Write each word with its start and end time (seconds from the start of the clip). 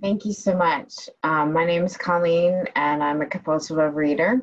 thank 0.00 0.24
you 0.24 0.32
so 0.32 0.54
much. 0.54 1.08
Um, 1.22 1.52
my 1.52 1.64
name 1.64 1.84
is 1.84 1.96
Colleen 1.96 2.64
and 2.76 3.02
I'm 3.02 3.22
a 3.22 3.26
compulsive 3.26 3.94
reader. 3.94 4.40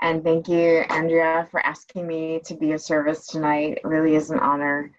And 0.00 0.22
thank 0.22 0.48
you, 0.48 0.84
Andrea, 0.90 1.48
for 1.50 1.64
asking 1.64 2.06
me 2.06 2.40
to 2.44 2.54
be 2.54 2.72
of 2.72 2.80
service 2.80 3.26
tonight. 3.26 3.78
It 3.78 3.84
really 3.84 4.16
is 4.16 4.30
an 4.30 4.38
honor. 4.38 4.90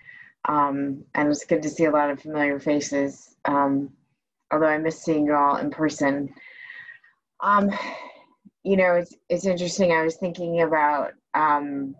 Um, 0.47 1.03
and 1.13 1.29
it's 1.29 1.45
good 1.45 1.61
to 1.63 1.69
see 1.69 1.85
a 1.85 1.91
lot 1.91 2.09
of 2.09 2.21
familiar 2.21 2.59
faces, 2.59 3.35
um, 3.45 3.91
although 4.51 4.67
I 4.67 4.77
miss 4.77 5.03
seeing 5.03 5.25
you 5.25 5.35
all 5.35 5.57
in 5.57 5.69
person. 5.69 6.33
Um, 7.39 7.71
you 8.63 8.77
know, 8.77 8.95
it's, 8.95 9.15
it's 9.29 9.45
interesting. 9.45 9.91
I 9.91 10.03
was 10.03 10.15
thinking 10.15 10.61
about, 10.61 11.13
um, 11.33 11.95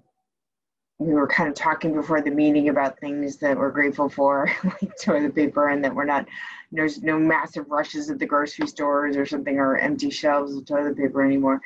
we 0.97 1.13
were 1.13 1.27
kind 1.27 1.49
of 1.49 1.55
talking 1.55 1.93
before 1.93 2.21
the 2.21 2.31
meeting 2.31 2.69
about 2.69 2.99
things 2.99 3.37
that 3.37 3.57
we're 3.57 3.71
grateful 3.71 4.09
for, 4.09 4.49
like 4.63 4.91
toilet 5.01 5.35
paper, 5.35 5.69
and 5.69 5.83
that 5.83 5.93
we're 5.93 6.05
not, 6.05 6.25
there's 6.71 7.01
no 7.03 7.19
massive 7.19 7.69
rushes 7.69 8.09
at 8.09 8.19
the 8.19 8.25
grocery 8.25 8.67
stores 8.67 9.17
or 9.17 9.25
something, 9.25 9.59
or 9.59 9.77
empty 9.77 10.09
shelves 10.09 10.55
of 10.55 10.65
toilet 10.65 10.97
paper 10.97 11.23
anymore. 11.23 11.61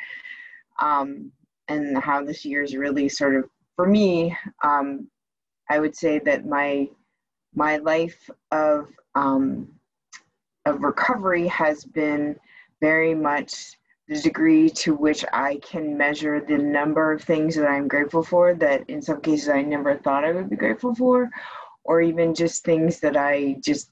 Um, 0.80 1.31
and 1.68 1.98
how 1.98 2.23
this 2.23 2.44
year 2.44 2.64
is 2.64 2.76
really 2.76 3.08
sort 3.08 3.36
of, 3.36 3.50
for 3.76 3.88
me, 3.88 4.36
um, 4.64 5.08
I 5.70 5.80
would 5.80 5.96
say 5.96 6.20
that 6.20 6.46
my 6.46 6.90
my 7.56 7.78
life 7.78 8.30
of 8.52 8.88
um, 9.16 9.68
of 10.66 10.81
recovery 10.81 11.48
has 11.48 11.84
been 11.84 12.36
very 12.81 13.14
much 13.14 13.78
the 14.10 14.20
degree 14.20 14.72
to 14.72 14.96
which 14.96 15.24
I 15.32 15.58
can 15.58 15.96
measure 15.96 16.42
the 16.42 16.58
number 16.58 17.14
of 17.14 17.22
things 17.24 17.56
that 17.56 17.68
I'm 17.68 17.88
grateful 17.88 18.24
for 18.24 18.56
that 18.56 18.90
in 18.90 19.04
some 19.04 19.22
cases 19.22 19.50
I 19.50 19.62
never 19.62 19.96
thought 19.98 20.26
I 20.26 20.32
would 20.32 20.50
be 20.50 20.56
grateful 20.56 20.96
for, 20.96 21.30
or 21.84 22.02
even 22.02 22.34
just 22.34 22.66
things 22.66 23.00
that 23.02 23.16
I 23.16 23.58
just 23.64 23.92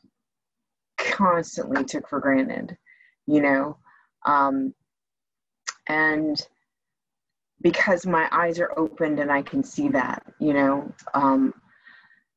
constantly 0.98 1.84
took 1.84 2.10
for 2.10 2.20
granted, 2.20 2.76
you 3.28 3.42
know. 3.42 3.78
Um, 4.26 4.74
and 5.88 6.42
because 7.62 8.08
my 8.08 8.28
eyes 8.32 8.60
are 8.60 8.74
opened 8.76 9.20
and 9.20 9.32
I 9.32 9.44
can 9.44 9.64
see 9.64 9.88
that, 9.90 10.26
you 10.40 10.54
know. 10.54 10.92
Um, 11.14 11.54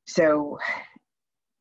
so 0.07 0.59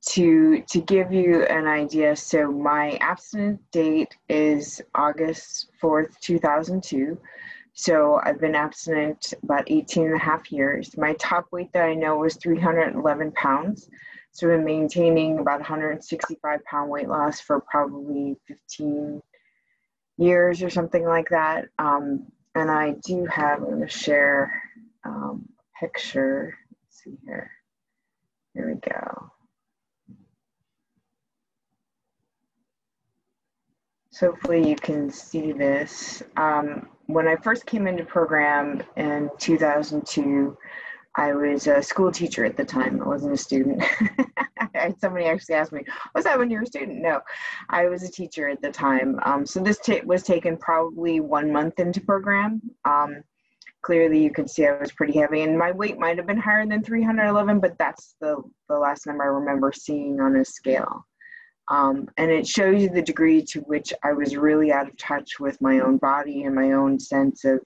to 0.09 0.61
to 0.63 0.81
give 0.81 1.13
you 1.13 1.43
an 1.43 1.67
idea. 1.67 2.15
So 2.15 2.51
my 2.51 2.97
abstinence 2.99 3.61
date 3.71 4.17
is 4.27 4.81
august 4.95 5.69
4th 5.81 6.19
2002 6.19 7.17
so 7.73 8.19
i've 8.23 8.41
been 8.41 8.55
abstinent 8.55 9.33
about 9.43 9.69
18 9.71 10.07
and 10.07 10.15
a 10.15 10.19
half 10.19 10.51
years. 10.51 10.97
My 10.97 11.13
top 11.13 11.45
weight 11.51 11.71
that 11.73 11.85
i 11.85 11.93
know 11.93 12.17
was 12.17 12.35
311 12.37 13.31
pounds. 13.33 13.89
So 14.31 14.51
i'm 14.51 14.65
maintaining 14.65 15.39
about 15.39 15.59
165 15.59 16.63
pound 16.65 16.89
weight 16.89 17.07
loss 17.07 17.39
for 17.39 17.61
probably 17.61 18.35
15 18.47 19.21
years 20.17 20.63
or 20.63 20.69
something 20.69 21.05
like 21.05 21.29
that. 21.29 21.65
Um, 21.77 22.25
and 22.55 22.71
i 22.71 22.95
do 23.05 23.25
have 23.25 23.59
i'm 23.59 23.65
going 23.65 23.81
to 23.81 23.87
share 23.87 24.51
um, 25.05 25.47
a 25.59 25.85
picture. 25.85 26.57
Let's 26.71 27.03
see 27.03 27.17
here. 27.25 27.51
Here 28.55 28.73
we 28.73 28.91
go 28.91 29.18
So 34.19 34.31
hopefully 34.31 34.67
you 34.67 34.75
can 34.75 35.09
see 35.09 35.53
this. 35.53 36.21
Um, 36.35 36.89
when 37.05 37.25
I 37.25 37.37
first 37.37 37.65
came 37.65 37.87
into 37.87 38.03
program 38.03 38.83
in 38.97 39.29
2002, 39.37 40.57
I 41.15 41.33
was 41.33 41.67
a 41.67 41.81
school 41.81 42.11
teacher 42.11 42.43
at 42.43 42.57
the 42.57 42.65
time. 42.65 43.01
I 43.01 43.07
wasn't 43.07 43.35
a 43.35 43.37
student. 43.37 43.81
Somebody 44.99 45.23
actually 45.23 45.55
asked 45.55 45.71
me, 45.71 45.85
"Was 46.13 46.25
that 46.25 46.37
when 46.37 46.51
you 46.51 46.57
were 46.57 46.63
a 46.63 46.67
student?" 46.67 47.01
No, 47.01 47.21
I 47.69 47.85
was 47.85 48.03
a 48.03 48.11
teacher 48.11 48.49
at 48.49 48.61
the 48.61 48.73
time. 48.73 49.21
Um, 49.23 49.45
so 49.45 49.61
this 49.61 49.79
was 50.03 50.23
taken 50.23 50.57
probably 50.57 51.21
one 51.21 51.49
month 51.53 51.79
into 51.79 52.01
program. 52.01 52.61
Um, 52.83 53.23
clearly, 53.83 54.21
you 54.21 54.31
can 54.31 54.49
see 54.49 54.67
I 54.67 54.77
was 54.77 54.91
pretty 54.91 55.17
heavy, 55.17 55.43
and 55.43 55.57
my 55.57 55.71
weight 55.71 55.97
might 55.97 56.17
have 56.17 56.27
been 56.27 56.37
higher 56.37 56.65
than 56.65 56.83
311, 56.83 57.61
but 57.61 57.77
that's 57.77 58.15
the 58.19 58.35
the 58.67 58.77
last 58.77 59.07
number 59.07 59.23
I 59.23 59.27
remember 59.27 59.71
seeing 59.71 60.19
on 60.19 60.35
a 60.35 60.43
scale. 60.43 61.05
Um, 61.69 62.09
and 62.17 62.31
it 62.31 62.47
shows 62.47 62.81
you 62.81 62.89
the 62.89 63.01
degree 63.01 63.43
to 63.43 63.61
which 63.61 63.93
I 64.03 64.13
was 64.13 64.35
really 64.35 64.71
out 64.71 64.87
of 64.87 64.97
touch 64.97 65.39
with 65.39 65.61
my 65.61 65.79
own 65.79 65.97
body 65.97 66.43
and 66.43 66.55
my 66.55 66.71
own 66.71 66.99
sense 66.99 67.45
of 67.45 67.59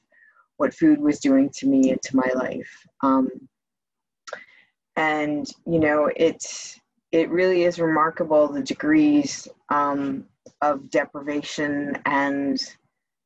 what 0.58 0.74
food 0.74 1.00
was 1.00 1.20
doing 1.20 1.50
to 1.52 1.68
me 1.68 1.92
and 1.92 2.02
to 2.02 2.16
my 2.18 2.30
life. 2.36 2.86
Um, 3.02 3.30
and 4.98 5.50
you 5.66 5.80
know, 5.80 6.12
it's 6.16 6.80
it 7.12 7.30
really 7.30 7.64
is 7.64 7.80
remarkable 7.80 8.48
the 8.48 8.62
degrees 8.62 9.48
um, 9.70 10.26
of 10.62 10.90
deprivation 10.90 11.98
and 12.06 12.60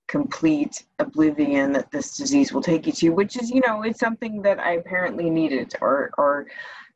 complete 0.07 0.85
oblivion 0.99 1.73
that 1.73 1.91
this 1.91 2.15
disease 2.15 2.53
will 2.53 2.61
take 2.61 2.85
you 2.85 2.93
to, 2.93 3.09
which 3.09 3.35
is, 3.41 3.49
you 3.49 3.61
know, 3.65 3.81
it's 3.81 3.99
something 3.99 4.41
that 4.41 4.59
I 4.59 4.73
apparently 4.73 5.29
needed 5.29 5.73
or 5.81 6.11
or 6.17 6.47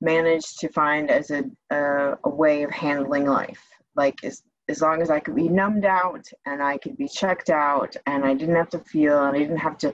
managed 0.01 0.59
to 0.59 0.69
find 0.69 1.09
as 1.09 1.31
a, 1.31 1.43
a, 1.71 2.17
a 2.23 2.29
way 2.29 2.63
of 2.63 2.71
handling 2.71 3.25
life 3.25 3.70
like 3.95 4.23
as 4.23 4.43
as 4.69 4.81
long 4.81 5.01
as 5.01 5.09
I 5.09 5.19
could 5.19 5.35
be 5.35 5.49
numbed 5.49 5.85
out 5.85 6.25
and 6.45 6.63
I 6.63 6.77
could 6.77 6.97
be 6.97 7.07
checked 7.07 7.49
out 7.49 7.95
and 8.05 8.23
I 8.23 8.33
didn't 8.33 8.55
have 8.55 8.69
to 8.69 8.79
feel 8.79 9.25
and 9.25 9.35
I 9.35 9.39
didn't 9.39 9.57
have 9.57 9.77
to 9.79 9.93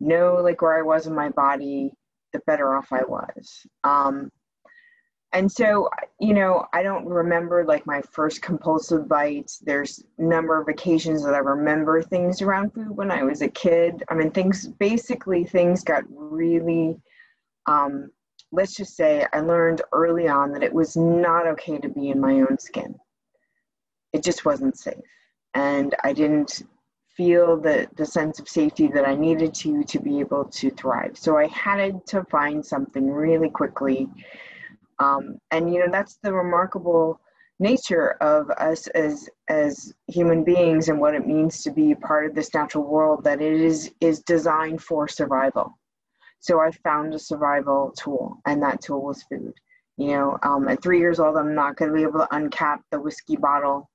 know 0.00 0.40
like 0.42 0.62
where 0.62 0.76
I 0.76 0.82
was 0.82 1.06
in 1.06 1.14
my 1.14 1.28
body, 1.28 1.92
the 2.32 2.40
better 2.46 2.74
off 2.74 2.92
I 2.92 3.04
was. 3.04 3.66
Um, 3.84 4.32
and 5.32 5.52
so, 5.52 5.88
you 6.18 6.34
know, 6.34 6.66
I 6.72 6.82
don't 6.82 7.06
remember 7.06 7.64
like 7.64 7.86
my 7.86 8.02
first 8.10 8.42
compulsive 8.42 9.06
bites. 9.08 9.58
There's 9.58 10.02
number 10.18 10.60
of 10.60 10.66
occasions 10.66 11.24
that 11.24 11.34
I 11.34 11.38
remember 11.38 12.02
things 12.02 12.42
around 12.42 12.72
food 12.72 12.90
when 12.90 13.12
I 13.12 13.22
was 13.22 13.42
a 13.42 13.48
kid. 13.48 14.02
I 14.08 14.14
mean, 14.14 14.32
things 14.32 14.66
basically 14.66 15.44
things 15.44 15.84
got 15.84 16.02
really 16.08 17.00
um, 17.66 18.10
let's 18.52 18.74
just 18.74 18.96
say 18.96 19.26
I 19.32 19.40
learned 19.40 19.82
early 19.92 20.26
on 20.26 20.50
that 20.52 20.64
it 20.64 20.72
was 20.72 20.96
not 20.96 21.46
okay 21.46 21.78
to 21.78 21.88
be 21.88 22.08
in 22.08 22.18
my 22.18 22.40
own 22.40 22.58
skin 22.58 22.98
it 24.12 24.22
just 24.22 24.44
wasn't 24.44 24.78
safe. 24.78 24.94
And 25.54 25.94
I 26.04 26.12
didn't 26.12 26.62
feel 27.16 27.60
the, 27.60 27.86
the 27.96 28.06
sense 28.06 28.38
of 28.40 28.48
safety 28.48 28.86
that 28.88 29.06
I 29.06 29.14
needed 29.14 29.52
to 29.54 29.84
to 29.84 29.98
be 29.98 30.20
able 30.20 30.44
to 30.44 30.70
thrive. 30.70 31.18
So 31.18 31.36
I 31.36 31.48
had 31.48 32.06
to 32.06 32.24
find 32.24 32.64
something 32.64 33.10
really 33.10 33.50
quickly. 33.50 34.08
Um, 34.98 35.38
and 35.50 35.72
you 35.72 35.80
know 35.80 35.90
that's 35.90 36.18
the 36.22 36.32
remarkable 36.32 37.20
nature 37.58 38.12
of 38.22 38.50
us 38.50 38.86
as 38.88 39.28
as 39.48 39.92
human 40.06 40.44
beings 40.44 40.88
and 40.88 40.98
what 40.98 41.14
it 41.14 41.26
means 41.26 41.62
to 41.62 41.70
be 41.70 41.94
part 41.94 42.26
of 42.26 42.34
this 42.34 42.54
natural 42.54 42.84
world 42.84 43.24
that 43.24 43.40
it 43.40 43.60
is 43.60 43.92
is 44.00 44.20
designed 44.20 44.82
for 44.82 45.06
survival. 45.06 45.78
So 46.40 46.58
I 46.60 46.70
found 46.70 47.14
a 47.14 47.18
survival 47.18 47.92
tool, 47.98 48.40
and 48.46 48.62
that 48.62 48.80
tool 48.80 49.02
was 49.02 49.22
food. 49.24 49.52
You 49.98 50.12
know, 50.12 50.38
um, 50.42 50.68
at 50.68 50.82
three 50.82 50.98
years 50.98 51.20
old, 51.20 51.36
I'm 51.36 51.54
not 51.54 51.76
going 51.76 51.90
to 51.90 51.96
be 51.96 52.02
able 52.02 52.20
to 52.20 52.28
uncap 52.32 52.78
the 52.90 52.98
whiskey 52.98 53.36
bottle 53.36 53.90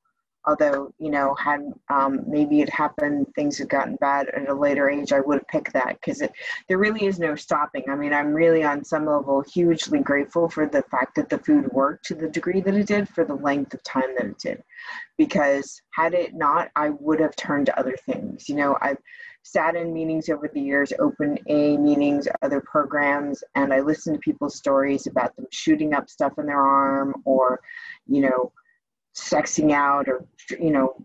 although 0.47 0.93
you 0.99 1.09
know 1.09 1.33
had 1.35 1.61
um, 1.89 2.21
maybe 2.27 2.61
it 2.61 2.69
happened 2.69 3.27
things 3.35 3.57
had 3.57 3.69
gotten 3.69 3.95
bad 3.97 4.27
at 4.29 4.49
a 4.49 4.53
later 4.53 4.89
age 4.89 5.11
i 5.11 5.19
would 5.19 5.39
have 5.39 5.47
picked 5.47 5.73
that 5.73 5.97
because 5.99 6.21
it 6.21 6.31
there 6.67 6.77
really 6.77 7.05
is 7.05 7.19
no 7.19 7.35
stopping. 7.35 7.83
I 7.89 7.95
mean 7.95 8.13
i'm 8.13 8.33
really 8.33 8.63
on 8.63 8.83
some 8.83 9.05
level 9.05 9.43
hugely 9.53 9.99
grateful 9.99 10.49
for 10.49 10.67
the 10.67 10.83
fact 10.83 11.15
that 11.15 11.29
the 11.29 11.39
food 11.39 11.67
worked 11.71 12.05
to 12.05 12.15
the 12.15 12.29
degree 12.29 12.61
that 12.61 12.75
it 12.75 12.87
did 12.87 13.09
for 13.09 13.25
the 13.25 13.35
length 13.35 13.73
of 13.73 13.83
time 13.83 14.15
that 14.17 14.27
it 14.27 14.37
did. 14.39 14.63
Because 15.17 15.81
had 15.91 16.13
it 16.13 16.33
not 16.33 16.69
i 16.75 16.89
would 16.89 17.19
have 17.19 17.35
turned 17.35 17.67
to 17.67 17.79
other 17.79 17.95
things. 18.05 18.49
You 18.49 18.55
know 18.55 18.77
i've 18.81 18.97
sat 19.43 19.75
in 19.75 19.93
meetings 19.93 20.27
over 20.29 20.49
the 20.51 20.59
years 20.59 20.91
open 20.99 21.37
a 21.47 21.77
meetings 21.77 22.27
other 22.41 22.59
programs 22.61 23.43
and 23.53 23.71
i 23.71 23.79
listened 23.79 24.15
to 24.15 24.19
people's 24.19 24.55
stories 24.55 25.05
about 25.05 25.35
them 25.35 25.45
shooting 25.51 25.93
up 25.93 26.09
stuff 26.09 26.33
in 26.39 26.47
their 26.47 26.61
arm 26.61 27.13
or 27.25 27.59
you 28.07 28.21
know 28.21 28.51
sexing 29.15 29.71
out 29.71 30.07
or 30.07 30.25
you 30.59 30.71
know 30.71 30.95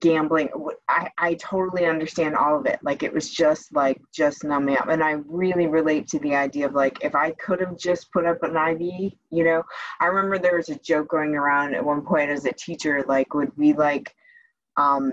gambling. 0.00 0.50
I, 0.88 1.10
I 1.16 1.34
totally 1.34 1.86
understand 1.86 2.36
all 2.36 2.58
of 2.58 2.66
it. 2.66 2.78
Like 2.82 3.02
it 3.02 3.12
was 3.12 3.30
just 3.30 3.74
like 3.74 4.00
just 4.14 4.44
numb 4.44 4.66
me 4.66 4.76
up. 4.76 4.88
And 4.88 5.02
i 5.02 5.12
really 5.26 5.66
relate 5.66 6.06
to 6.08 6.18
the 6.20 6.34
idea 6.34 6.66
of 6.66 6.74
like 6.74 6.98
if 7.02 7.14
i 7.14 7.30
could 7.32 7.60
have 7.60 7.76
just 7.78 8.12
put 8.12 8.26
up 8.26 8.42
an 8.42 8.56
iv 8.56 8.80
you 8.80 9.44
know? 9.44 9.62
I 10.00 10.06
remember 10.06 10.38
there 10.38 10.56
was 10.56 10.68
a 10.68 10.78
joke 10.78 11.08
going 11.08 11.34
around 11.34 11.74
at 11.74 11.84
one 11.84 12.02
point 12.02 12.30
as 12.30 12.44
a 12.44 12.52
teacher 12.52 13.04
like 13.08 13.34
would 13.34 13.56
we 13.56 13.72
like 13.72 14.14
um, 14.76 15.10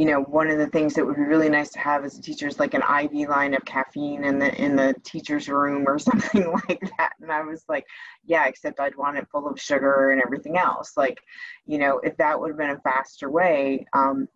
you 0.00 0.06
know, 0.06 0.22
one 0.22 0.48
of 0.48 0.56
the 0.56 0.66
things 0.66 0.94
that 0.94 1.04
would 1.04 1.16
be 1.16 1.24
really 1.24 1.50
nice 1.50 1.68
to 1.68 1.78
have 1.78 2.06
as 2.06 2.16
a 2.16 2.22
teacher 2.22 2.46
is 2.46 2.58
like 2.58 2.72
an 2.72 2.80
IV 2.80 3.28
line 3.28 3.52
of 3.52 3.62
caffeine 3.66 4.24
in 4.24 4.38
the 4.38 4.50
in 4.54 4.74
the 4.74 4.94
teacher's 5.04 5.46
room 5.46 5.86
or 5.86 5.98
something 6.08 6.50
like 6.66 6.80
that. 6.96 7.12
And 7.20 7.30
I 7.30 7.42
was 7.42 7.66
like, 7.68 7.84
yeah, 8.24 8.46
except 8.46 8.80
I'd 8.80 8.96
want 8.96 9.18
it 9.18 9.28
full 9.30 9.46
of 9.46 9.60
sugar 9.60 10.12
and 10.12 10.22
everything 10.24 10.56
else. 10.56 10.96
Like, 10.96 11.18
you 11.66 11.76
know, 11.76 11.98
if 11.98 12.16
that 12.16 12.40
would 12.40 12.48
have 12.48 12.56
been 12.56 12.70
a 12.70 12.80
faster 12.80 13.28
way, 13.28 13.86
um, 13.92 14.26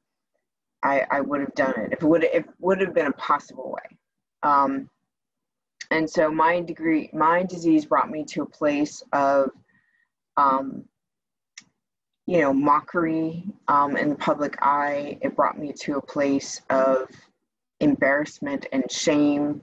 I, 0.83 1.07
I 1.11 1.23
would 1.23 1.41
have 1.41 1.55
done 1.55 1.81
it. 1.81 1.95
If 1.95 2.03
it 2.03 2.07
would 2.07 2.25
it 2.25 2.45
would 2.61 2.83
have 2.83 2.93
been 2.93 3.07
a 3.07 3.13
possible 3.13 3.73
way. 3.73 3.97
Um, 4.43 4.91
and 5.91 6.11
so 6.11 6.31
my 6.31 6.61
degree, 6.61 7.09
my 7.15 7.43
disease 7.43 7.87
brought 7.87 8.11
me 8.11 8.23
to 8.27 8.43
a 8.43 8.47
place 8.47 9.03
of 9.15 9.49
um, 10.37 10.85
you 12.27 12.41
know, 12.41 12.53
mockery 12.53 13.45
um, 13.69 13.97
in 13.97 14.09
the 14.09 14.15
public 14.15 14.57
eye. 14.63 15.19
It 15.21 15.37
brought 15.37 15.59
me 15.59 15.73
to 15.81 15.97
a 15.97 16.03
place 16.03 16.63
of 16.71 17.09
embarrassment 17.81 18.67
and 18.73 18.91
shame. 18.91 19.63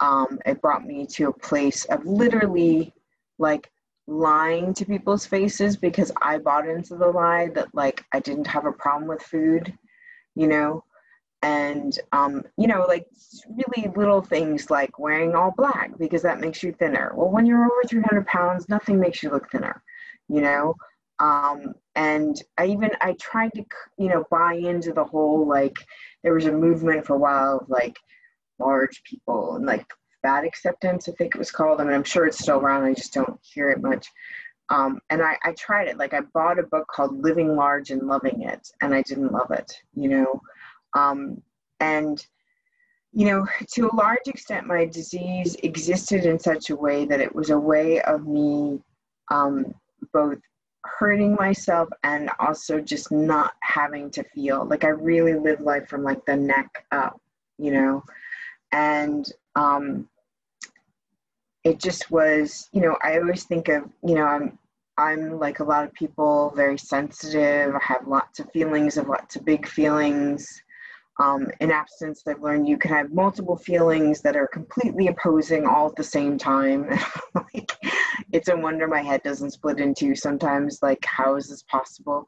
Um, 0.00 0.38
it 0.44 0.60
brought 0.60 0.84
me 0.84 1.06
to 1.12 1.28
a 1.28 1.32
place 1.32 1.84
of 1.86 2.04
literally 2.04 2.92
like 3.38 3.70
lying 4.08 4.74
to 4.74 4.84
people's 4.84 5.26
faces 5.26 5.76
because 5.76 6.12
I 6.22 6.38
bought 6.38 6.68
into 6.68 6.96
the 6.96 7.06
lie 7.06 7.50
that 7.54 7.74
like 7.74 8.04
I 8.12 8.20
didn't 8.20 8.46
have 8.48 8.66
a 8.66 8.72
problem 8.72 9.08
with 9.08 9.22
food, 9.22 9.72
you 10.34 10.48
know, 10.48 10.84
and 11.42 11.96
um, 12.12 12.42
you 12.58 12.66
know, 12.66 12.84
like 12.88 13.06
really 13.48 13.88
little 13.94 14.22
things 14.22 14.70
like 14.70 14.98
wearing 14.98 15.36
all 15.36 15.54
black 15.56 15.96
because 15.98 16.22
that 16.22 16.40
makes 16.40 16.64
you 16.64 16.72
thinner. 16.72 17.12
Well, 17.14 17.30
when 17.30 17.46
you're 17.46 17.64
over 17.64 17.82
300 17.86 18.26
pounds, 18.26 18.68
nothing 18.68 18.98
makes 18.98 19.22
you 19.22 19.30
look 19.30 19.50
thinner, 19.50 19.82
you 20.28 20.40
know 20.40 20.74
um, 21.18 21.74
and 21.94 22.42
i 22.58 22.66
even 22.66 22.90
i 23.00 23.12
tried 23.14 23.52
to 23.54 23.64
you 23.98 24.08
know 24.08 24.24
buy 24.30 24.54
into 24.54 24.92
the 24.92 25.04
whole 25.04 25.46
like 25.46 25.76
there 26.22 26.34
was 26.34 26.46
a 26.46 26.52
movement 26.52 27.04
for 27.06 27.14
a 27.14 27.18
while 27.18 27.58
of 27.58 27.68
like 27.68 27.96
large 28.58 29.02
people 29.04 29.56
and 29.56 29.66
like 29.66 29.86
fat 30.22 30.44
acceptance 30.44 31.08
i 31.08 31.12
think 31.12 31.34
it 31.34 31.38
was 31.38 31.50
called. 31.50 31.80
I 31.80 31.84
mean, 31.84 31.94
i'm 31.94 32.04
sure 32.04 32.26
it's 32.26 32.38
still 32.38 32.58
around. 32.58 32.84
I 32.84 32.94
just 32.94 33.14
don't 33.14 33.38
hear 33.42 33.70
it 33.70 33.82
much. 33.82 34.08
Um, 34.68 34.98
and 35.10 35.22
I, 35.22 35.38
I 35.44 35.52
tried 35.52 35.86
it. 35.86 35.96
Like 35.96 36.12
i 36.12 36.20
bought 36.34 36.58
a 36.58 36.64
book 36.64 36.86
called 36.88 37.22
living 37.22 37.54
large 37.54 37.90
and 37.90 38.02
loving 38.02 38.42
it 38.42 38.68
and 38.80 38.94
i 38.94 39.02
didn't 39.02 39.32
love 39.32 39.50
it 39.50 39.72
you 39.94 40.08
know? 40.08 40.40
Um, 40.94 41.42
and 41.80 42.24
you 43.12 43.26
know 43.26 43.46
to 43.72 43.88
a 43.88 43.96
large 43.96 44.26
extent 44.26 44.66
my 44.66 44.84
disease 44.84 45.56
existed 45.62 46.26
in 46.26 46.38
such 46.38 46.70
a 46.70 46.76
way 46.76 47.06
that 47.06 47.20
it 47.20 47.34
was 47.34 47.50
a 47.50 47.58
way 47.58 48.00
of 48.02 48.26
me 48.26 48.78
um, 49.30 49.74
both 50.12 50.38
hurting 50.98 51.34
myself 51.34 51.88
and 52.02 52.30
also 52.38 52.80
just 52.80 53.10
not 53.12 53.52
having 53.60 54.10
to 54.10 54.24
feel 54.34 54.64
like 54.64 54.84
I 54.84 54.88
really 54.88 55.34
live 55.34 55.60
life 55.60 55.88
from 55.88 56.02
like 56.02 56.24
the 56.26 56.36
neck 56.36 56.84
up, 56.92 57.20
you 57.58 57.72
know, 57.72 58.04
and 58.72 59.30
um, 59.54 60.08
it 61.64 61.80
just 61.80 62.10
was, 62.10 62.68
you 62.72 62.80
know, 62.80 62.96
I 63.02 63.18
always 63.18 63.44
think 63.44 63.68
of, 63.68 63.84
you 64.04 64.14
know, 64.14 64.24
I'm 64.24 64.58
I'm 64.98 65.38
like 65.38 65.60
a 65.60 65.64
lot 65.64 65.84
of 65.84 65.92
people, 65.92 66.52
very 66.56 66.78
sensitive. 66.78 67.74
I 67.74 67.82
have 67.82 68.08
lots 68.08 68.38
of 68.40 68.50
feelings, 68.52 68.96
of 68.96 69.08
lots 69.08 69.36
of 69.36 69.44
big 69.44 69.68
feelings. 69.68 70.48
Um, 71.18 71.50
in 71.60 71.70
abstinence, 71.70 72.22
I've 72.26 72.42
learned 72.42 72.68
you 72.68 72.78
can 72.78 72.92
have 72.92 73.12
multiple 73.12 73.56
feelings 73.56 74.20
that 74.22 74.36
are 74.36 74.46
completely 74.46 75.08
opposing 75.08 75.66
all 75.66 75.88
at 75.88 75.96
the 75.96 76.04
same 76.04 76.38
time. 76.38 76.88
like, 77.34 77.72
it's 78.32 78.48
a 78.48 78.56
wonder 78.56 78.86
my 78.86 79.02
head 79.02 79.22
doesn't 79.22 79.52
split 79.52 79.80
in 79.80 79.94
two 79.94 80.14
sometimes. 80.14 80.80
Like, 80.82 81.04
how 81.04 81.36
is 81.36 81.48
this 81.48 81.62
possible? 81.62 82.26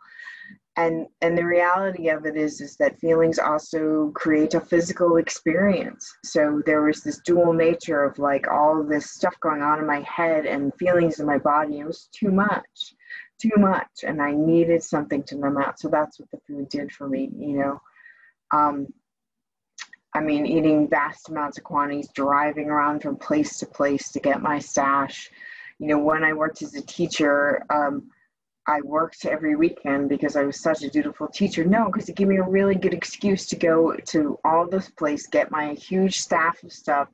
And 0.77 1.07
and 1.23 1.37
the 1.37 1.45
reality 1.45 2.09
of 2.09 2.25
it 2.25 2.37
is 2.37 2.61
is 2.61 2.77
that 2.77 3.01
feelings 3.01 3.39
also 3.39 4.13
create 4.15 4.55
a 4.55 4.61
physical 4.61 5.17
experience. 5.17 6.09
So 6.25 6.63
there 6.67 6.83
was 6.83 7.03
this 7.03 7.21
dual 7.25 7.53
nature 7.53 8.05
of 8.05 8.19
like 8.19 8.47
all 8.49 8.85
this 8.85 9.11
stuff 9.11 9.35
going 9.41 9.63
on 9.63 9.81
in 9.81 9.87
my 9.87 10.01
head 10.01 10.47
and 10.47 10.73
feelings 10.79 11.19
in 11.19 11.27
my 11.27 11.39
body. 11.39 11.81
It 11.81 11.87
was 11.87 12.09
too 12.13 12.31
much, 12.31 12.95
too 13.41 13.57
much, 13.57 14.05
and 14.07 14.23
I 14.23 14.33
needed 14.33 14.83
something 14.83 15.25
to 15.25 15.37
numb 15.37 15.59
out. 15.59 15.81
So 15.81 15.89
that's 15.89 16.21
what 16.21 16.31
the 16.31 16.39
food 16.47 16.69
did 16.69 16.93
for 16.93 17.09
me. 17.09 17.29
You 17.37 17.59
know 17.59 17.81
um, 18.53 18.87
I 20.15 20.21
mean, 20.21 20.47
eating 20.47 20.89
vast 20.89 21.29
amounts 21.29 21.59
of 21.59 21.65
quantities, 21.65 22.09
driving 22.15 22.71
around 22.71 23.03
from 23.03 23.17
place 23.17 23.59
to 23.59 23.67
place 23.67 24.11
to 24.13 24.21
get 24.21 24.43
my 24.43 24.59
stash. 24.59 25.31
You 25.79 25.89
know, 25.89 25.99
when 25.99 26.25
I 26.25 26.33
worked 26.33 26.63
as 26.63 26.75
a 26.75 26.83
teacher, 26.83 27.65
um, 27.71 28.11
I 28.69 28.83
worked 28.83 29.25
every 29.25 29.57
weekend 29.57 30.11
because 30.11 30.37
I 30.37 30.43
was 30.43 30.61
such 30.61 30.83
a 30.83 30.91
dutiful 30.91 31.29
teacher. 31.29 31.65
No, 31.65 31.87
because 31.87 32.09
it 32.09 32.17
gave 32.17 32.29
me 32.29 32.37
a 32.37 32.43
really 32.43 32.75
good 32.75 32.93
excuse 32.93 33.47
to 33.47 33.57
go 33.57 33.97
to 33.97 34.39
all 34.45 34.69
this 34.69 34.91
place, 34.91 35.27
get 35.27 35.51
my 35.51 35.73
huge 35.73 36.21
staff 36.21 36.63
of 36.63 36.71
stuff, 36.71 37.09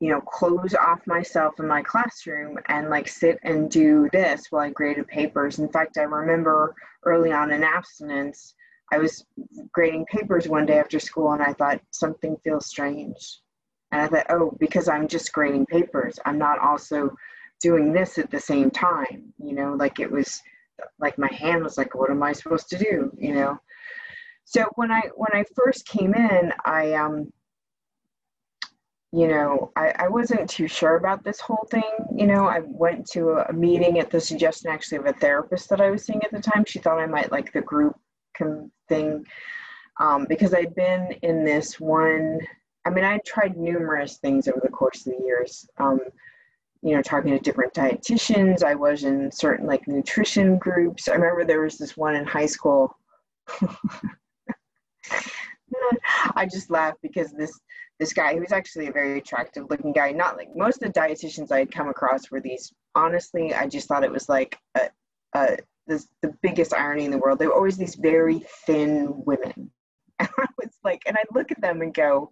you 0.00 0.10
know, 0.10 0.22
close 0.22 0.74
off 0.74 1.06
myself 1.06 1.60
in 1.60 1.66
my 1.66 1.82
classroom 1.82 2.58
and 2.68 2.88
like 2.88 3.08
sit 3.08 3.38
and 3.42 3.70
do 3.70 4.08
this 4.12 4.46
while 4.50 4.62
I 4.62 4.70
graded 4.70 5.06
papers. 5.06 5.58
In 5.58 5.68
fact, 5.68 5.98
I 5.98 6.02
remember 6.02 6.74
early 7.04 7.30
on 7.30 7.52
in 7.52 7.62
abstinence, 7.62 8.54
I 8.90 8.98
was 8.98 9.26
grading 9.72 10.06
papers 10.06 10.48
one 10.48 10.64
day 10.64 10.78
after 10.78 10.98
school 10.98 11.32
and 11.32 11.42
I 11.42 11.52
thought 11.52 11.80
something 11.90 12.36
feels 12.42 12.66
strange. 12.66 13.40
And 13.92 14.00
I 14.00 14.08
thought, 14.08 14.26
oh, 14.30 14.56
because 14.58 14.88
I'm 14.88 15.08
just 15.08 15.32
grading 15.32 15.66
papers, 15.66 16.18
I'm 16.24 16.38
not 16.38 16.58
also 16.58 17.14
doing 17.64 17.92
this 17.92 18.18
at 18.18 18.30
the 18.30 18.38
same 18.38 18.70
time. 18.70 19.32
You 19.42 19.54
know, 19.54 19.72
like 19.72 19.98
it 19.98 20.10
was 20.10 20.42
like 20.98 21.16
my 21.18 21.32
hand 21.32 21.64
was 21.64 21.78
like, 21.78 21.94
what 21.94 22.10
am 22.10 22.22
I 22.22 22.32
supposed 22.32 22.68
to 22.68 22.78
do? 22.78 23.10
You 23.16 23.34
know? 23.34 23.58
So 24.44 24.66
when 24.74 24.90
I 24.92 25.02
when 25.16 25.32
I 25.32 25.44
first 25.54 25.88
came 25.88 26.14
in, 26.14 26.52
I 26.64 26.92
um 26.92 27.32
you 29.12 29.28
know, 29.28 29.70
I, 29.76 29.94
I 29.96 30.08
wasn't 30.08 30.50
too 30.50 30.66
sure 30.66 30.96
about 30.96 31.22
this 31.22 31.38
whole 31.38 31.66
thing. 31.70 31.92
You 32.12 32.26
know, 32.26 32.46
I 32.46 32.62
went 32.64 33.08
to 33.12 33.44
a 33.48 33.52
meeting 33.52 34.00
at 34.00 34.10
the 34.10 34.20
suggestion 34.20 34.70
actually 34.70 34.98
of 34.98 35.06
a 35.06 35.12
therapist 35.12 35.68
that 35.70 35.80
I 35.80 35.90
was 35.90 36.04
seeing 36.04 36.22
at 36.24 36.32
the 36.32 36.40
time. 36.40 36.64
She 36.66 36.80
thought 36.80 36.98
I 36.98 37.06
might 37.06 37.30
like 37.30 37.52
the 37.52 37.60
group 37.60 37.94
thing 38.88 39.24
um, 40.00 40.26
because 40.28 40.52
I'd 40.52 40.74
been 40.74 41.12
in 41.22 41.44
this 41.44 41.78
one. 41.78 42.40
I 42.84 42.90
mean, 42.90 43.04
I 43.04 43.18
tried 43.24 43.56
numerous 43.56 44.18
things 44.18 44.48
over 44.48 44.60
the 44.60 44.76
course 44.80 45.06
of 45.06 45.12
the 45.16 45.24
years. 45.24 45.64
Um, 45.78 46.00
you 46.84 46.94
know, 46.94 47.02
talking 47.02 47.30
to 47.30 47.38
different 47.38 47.72
dietitians. 47.72 48.62
I 48.62 48.74
was 48.74 49.04
in 49.04 49.32
certain 49.32 49.66
like 49.66 49.88
nutrition 49.88 50.58
groups. 50.58 51.08
I 51.08 51.14
remember 51.14 51.44
there 51.44 51.62
was 51.62 51.78
this 51.78 51.96
one 51.96 52.14
in 52.14 52.26
high 52.26 52.46
school. 52.46 52.94
I 56.36 56.46
just 56.46 56.70
laughed 56.70 56.98
because 57.02 57.32
this 57.32 57.58
this 57.98 58.12
guy, 58.12 58.34
he 58.34 58.40
was 58.40 58.52
actually 58.52 58.88
a 58.88 58.92
very 58.92 59.18
attractive 59.18 59.66
looking 59.70 59.92
guy. 59.92 60.10
Not 60.10 60.36
like 60.36 60.48
most 60.54 60.82
of 60.82 60.92
the 60.92 61.00
dietitians 61.00 61.50
I 61.50 61.60
had 61.60 61.72
come 61.72 61.88
across 61.88 62.30
were 62.30 62.40
these. 62.40 62.70
Honestly, 62.94 63.54
I 63.54 63.66
just 63.66 63.88
thought 63.88 64.04
it 64.04 64.12
was 64.12 64.28
like 64.28 64.58
a, 64.74 64.90
a 65.34 65.56
the, 65.86 66.04
the 66.20 66.34
biggest 66.42 66.74
irony 66.74 67.06
in 67.06 67.10
the 67.10 67.18
world. 67.18 67.38
They 67.38 67.46
were 67.46 67.54
always 67.54 67.78
these 67.78 67.94
very 67.94 68.44
thin 68.66 69.12
women. 69.24 69.70
And 70.20 70.28
I 70.38 70.46
was 70.62 70.70
like, 70.84 71.02
and 71.06 71.16
I 71.16 71.24
look 71.34 71.50
at 71.50 71.60
them 71.60 71.82
and 71.82 71.92
go, 71.92 72.30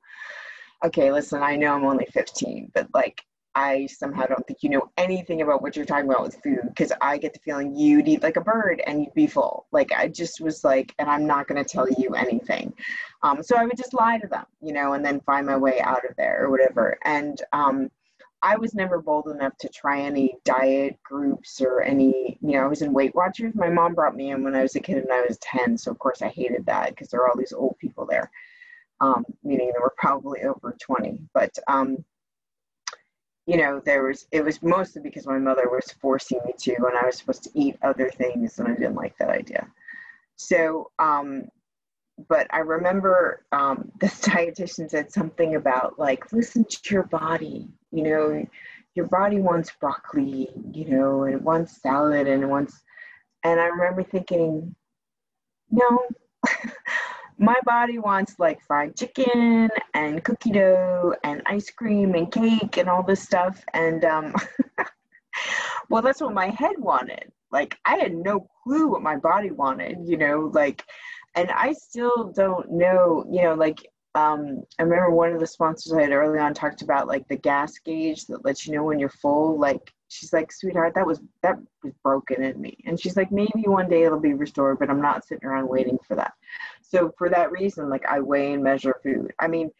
okay, 0.84 1.10
listen, 1.10 1.42
I 1.42 1.56
know 1.56 1.74
I'm 1.74 1.84
only 1.84 2.06
15, 2.12 2.70
but 2.72 2.86
like, 2.94 3.20
I 3.54 3.86
somehow 3.86 4.26
don't 4.26 4.46
think 4.46 4.62
you 4.62 4.70
know 4.70 4.90
anything 4.96 5.42
about 5.42 5.62
what 5.62 5.76
you're 5.76 5.84
talking 5.84 6.08
about 6.08 6.22
with 6.22 6.42
food 6.42 6.60
because 6.68 6.92
I 7.00 7.18
get 7.18 7.34
the 7.34 7.40
feeling 7.40 7.76
you'd 7.76 8.08
eat 8.08 8.22
like 8.22 8.36
a 8.36 8.40
bird 8.40 8.82
and 8.86 9.00
you'd 9.00 9.14
be 9.14 9.26
full. 9.26 9.66
Like, 9.72 9.92
I 9.92 10.08
just 10.08 10.40
was 10.40 10.64
like, 10.64 10.94
and 10.98 11.08
I'm 11.08 11.26
not 11.26 11.48
going 11.48 11.62
to 11.62 11.68
tell 11.68 11.86
you 11.98 12.14
anything. 12.14 12.72
Um, 13.22 13.42
so 13.42 13.56
I 13.56 13.64
would 13.64 13.76
just 13.76 13.94
lie 13.94 14.18
to 14.18 14.26
them, 14.26 14.46
you 14.62 14.72
know, 14.72 14.94
and 14.94 15.04
then 15.04 15.20
find 15.20 15.46
my 15.46 15.56
way 15.56 15.80
out 15.80 16.08
of 16.08 16.16
there 16.16 16.44
or 16.44 16.50
whatever. 16.50 16.98
And, 17.04 17.40
um, 17.52 17.90
I 18.44 18.56
was 18.56 18.74
never 18.74 19.00
bold 19.00 19.28
enough 19.28 19.56
to 19.58 19.68
try 19.68 20.00
any 20.00 20.34
diet 20.44 20.98
groups 21.04 21.60
or 21.60 21.80
any, 21.80 22.38
you 22.40 22.52
know, 22.52 22.64
I 22.64 22.66
was 22.66 22.82
in 22.82 22.92
Weight 22.92 23.14
Watchers. 23.14 23.54
My 23.54 23.68
mom 23.68 23.94
brought 23.94 24.16
me 24.16 24.30
in 24.32 24.42
when 24.42 24.56
I 24.56 24.62
was 24.62 24.74
a 24.74 24.80
kid 24.80 24.96
and 24.96 25.12
I 25.12 25.22
was 25.22 25.38
10. 25.38 25.78
So, 25.78 25.92
of 25.92 25.98
course, 26.00 26.22
I 26.22 26.28
hated 26.28 26.66
that 26.66 26.90
because 26.90 27.08
there 27.08 27.20
are 27.20 27.28
all 27.28 27.36
these 27.36 27.52
old 27.52 27.78
people 27.78 28.04
there, 28.04 28.32
um, 29.00 29.24
meaning 29.44 29.68
they 29.68 29.80
were 29.80 29.94
probably 29.96 30.42
over 30.42 30.76
20. 30.80 31.20
But, 31.32 31.56
um, 31.68 32.04
you 33.46 33.56
know, 33.56 33.80
there 33.84 34.04
was, 34.04 34.26
it 34.30 34.44
was 34.44 34.62
mostly 34.62 35.02
because 35.02 35.26
my 35.26 35.38
mother 35.38 35.68
was 35.68 35.94
forcing 36.00 36.40
me 36.44 36.52
to, 36.58 36.74
and 36.74 36.96
I 37.00 37.06
was 37.06 37.16
supposed 37.16 37.42
to 37.44 37.50
eat 37.54 37.76
other 37.82 38.08
things, 38.10 38.58
and 38.58 38.68
I 38.68 38.74
didn't 38.74 38.94
like 38.94 39.16
that 39.18 39.30
idea. 39.30 39.66
So, 40.36 40.90
um, 40.98 41.48
but 42.28 42.46
I 42.50 42.58
remember 42.58 43.44
um, 43.52 43.90
this 44.00 44.20
dietitian 44.20 44.90
said 44.90 45.12
something 45.12 45.56
about 45.56 45.98
like, 45.98 46.32
listen 46.32 46.64
to 46.64 46.94
your 46.94 47.04
body, 47.04 47.68
you 47.90 48.02
know, 48.04 48.46
your 48.94 49.06
body 49.06 49.40
wants 49.40 49.72
broccoli, 49.80 50.48
you 50.72 50.84
know, 50.84 51.24
and 51.24 51.34
it 51.34 51.42
wants 51.42 51.80
salad 51.80 52.28
and 52.28 52.42
it 52.42 52.46
wants, 52.46 52.80
and 53.42 53.58
I 53.58 53.66
remember 53.66 54.02
thinking, 54.02 54.74
no, 55.70 56.06
my 57.42 57.56
body 57.64 57.98
wants 57.98 58.38
like 58.38 58.62
fried 58.62 58.96
chicken 58.96 59.68
and 59.94 60.22
cookie 60.22 60.52
dough 60.52 61.12
and 61.24 61.42
ice 61.46 61.70
cream 61.70 62.14
and 62.14 62.30
cake 62.30 62.76
and 62.76 62.88
all 62.88 63.02
this 63.02 63.20
stuff. 63.20 63.64
And, 63.74 64.04
um, 64.04 64.32
well, 65.90 66.02
that's 66.02 66.20
what 66.20 66.32
my 66.32 66.50
head 66.50 66.76
wanted, 66.78 67.32
Like 67.50 67.76
I 67.84 67.96
had 67.96 68.14
no 68.14 68.48
clue 68.62 68.86
what 68.86 69.02
my 69.02 69.16
body 69.16 69.50
wanted, 69.50 69.98
you 70.04 70.16
know, 70.16 70.52
like, 70.54 70.84
and 71.34 71.50
I 71.50 71.72
still 71.72 72.32
don't 72.32 72.70
know, 72.70 73.24
you 73.28 73.42
know, 73.42 73.54
like, 73.54 73.80
um, 74.14 74.62
I 74.78 74.82
remember 74.82 75.10
one 75.10 75.32
of 75.32 75.40
the 75.40 75.46
sponsors 75.46 75.92
I 75.92 76.02
had 76.02 76.12
early 76.12 76.38
on 76.38 76.54
talked 76.54 76.82
about 76.82 77.08
like 77.08 77.26
the 77.26 77.36
gas 77.36 77.78
gauge 77.78 78.26
that 78.26 78.44
lets 78.44 78.66
you 78.66 78.74
know 78.74 78.84
when 78.84 78.98
you're 78.98 79.08
full. 79.08 79.58
Like, 79.58 79.92
she's 80.08 80.32
like, 80.32 80.52
sweetheart, 80.52 80.94
that 80.94 81.06
was 81.06 81.20
that 81.42 81.56
was 81.82 81.94
broken 82.04 82.42
in 82.42 82.60
me, 82.60 82.76
and 82.84 83.00
she's 83.00 83.16
like, 83.16 83.32
maybe 83.32 83.62
one 83.64 83.88
day 83.88 84.02
it'll 84.02 84.20
be 84.20 84.34
restored, 84.34 84.78
but 84.78 84.90
I'm 84.90 85.00
not 85.00 85.26
sitting 85.26 85.48
around 85.48 85.68
waiting 85.68 85.98
for 86.06 86.14
that. 86.16 86.34
So 86.92 87.10
for 87.16 87.30
that 87.30 87.50
reason, 87.50 87.88
like 87.88 88.04
I 88.04 88.20
weigh 88.20 88.52
and 88.52 88.62
measure 88.62 88.94
food. 89.02 89.32
I 89.38 89.48
mean, 89.48 89.70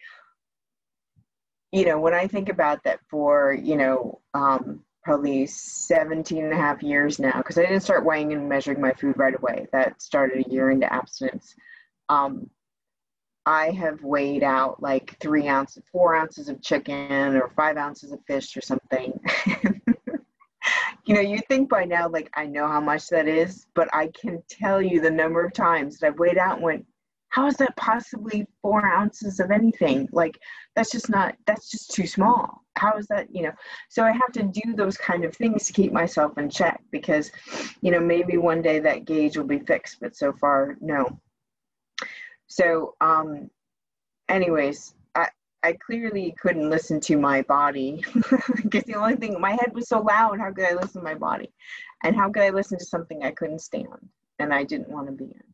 you 1.70 1.84
know, 1.84 2.00
when 2.00 2.14
I 2.14 2.26
think 2.26 2.48
about 2.48 2.82
that 2.84 3.00
for, 3.10 3.52
you 3.52 3.76
know, 3.76 4.20
um, 4.32 4.80
probably 5.04 5.46
17 5.46 6.42
and 6.42 6.52
a 6.54 6.56
half 6.56 6.82
years 6.82 7.18
now, 7.18 7.36
because 7.36 7.58
I 7.58 7.62
didn't 7.62 7.82
start 7.82 8.06
weighing 8.06 8.32
and 8.32 8.48
measuring 8.48 8.80
my 8.80 8.92
food 8.92 9.18
right 9.18 9.34
away. 9.34 9.66
That 9.72 10.00
started 10.00 10.46
a 10.46 10.50
year 10.50 10.70
into 10.70 10.90
abstinence. 10.90 11.54
Um, 12.08 12.48
I 13.44 13.70
have 13.72 14.02
weighed 14.02 14.42
out 14.42 14.82
like 14.82 15.18
three 15.20 15.48
ounces, 15.48 15.82
four 15.92 16.14
ounces 16.14 16.48
of 16.48 16.62
chicken 16.62 17.36
or 17.36 17.50
five 17.54 17.76
ounces 17.76 18.12
of 18.12 18.20
fish 18.26 18.56
or 18.56 18.62
something. 18.62 19.20
you 21.04 21.14
know, 21.14 21.20
you 21.20 21.40
think 21.48 21.68
by 21.68 21.84
now, 21.84 22.08
like, 22.08 22.30
I 22.34 22.46
know 22.46 22.66
how 22.68 22.80
much 22.80 23.08
that 23.08 23.28
is, 23.28 23.66
but 23.74 23.88
I 23.92 24.08
can 24.18 24.42
tell 24.48 24.80
you 24.80 25.02
the 25.02 25.10
number 25.10 25.44
of 25.44 25.52
times 25.52 25.98
that 25.98 26.06
I've 26.06 26.18
weighed 26.18 26.38
out 26.38 26.54
and 26.54 26.62
went, 26.62 26.86
how 27.32 27.46
is 27.46 27.56
that 27.56 27.74
possibly 27.76 28.46
four 28.60 28.86
ounces 28.86 29.40
of 29.40 29.50
anything? 29.50 30.06
Like, 30.12 30.38
that's 30.76 30.90
just 30.90 31.08
not, 31.08 31.34
that's 31.46 31.70
just 31.70 31.90
too 31.90 32.06
small. 32.06 32.62
How 32.76 32.98
is 32.98 33.06
that, 33.06 33.34
you 33.34 33.42
know? 33.42 33.52
So 33.88 34.04
I 34.04 34.12
have 34.12 34.32
to 34.34 34.42
do 34.42 34.74
those 34.74 34.98
kind 34.98 35.24
of 35.24 35.34
things 35.34 35.64
to 35.66 35.72
keep 35.72 35.92
myself 35.92 36.36
in 36.36 36.50
check 36.50 36.82
because, 36.90 37.30
you 37.80 37.90
know, 37.90 38.00
maybe 38.00 38.36
one 38.36 38.60
day 38.60 38.80
that 38.80 39.06
gauge 39.06 39.38
will 39.38 39.46
be 39.46 39.60
fixed, 39.60 39.98
but 39.98 40.14
so 40.14 40.34
far, 40.34 40.76
no. 40.82 41.18
So, 42.48 42.96
um, 43.00 43.48
anyways, 44.28 44.92
I, 45.14 45.30
I 45.62 45.72
clearly 45.86 46.34
couldn't 46.38 46.68
listen 46.68 47.00
to 47.00 47.16
my 47.16 47.40
body 47.42 48.04
because 48.62 48.84
the 48.84 48.96
only 48.96 49.16
thing, 49.16 49.40
my 49.40 49.52
head 49.52 49.72
was 49.72 49.88
so 49.88 50.02
loud. 50.02 50.38
How 50.38 50.52
could 50.52 50.66
I 50.66 50.74
listen 50.74 51.00
to 51.00 51.02
my 51.02 51.14
body? 51.14 51.50
And 52.04 52.14
how 52.14 52.30
could 52.30 52.42
I 52.42 52.50
listen 52.50 52.78
to 52.78 52.84
something 52.84 53.24
I 53.24 53.30
couldn't 53.30 53.60
stand 53.60 54.10
and 54.38 54.52
I 54.52 54.64
didn't 54.64 54.90
want 54.90 55.06
to 55.06 55.12
be 55.12 55.24
in? 55.24 55.51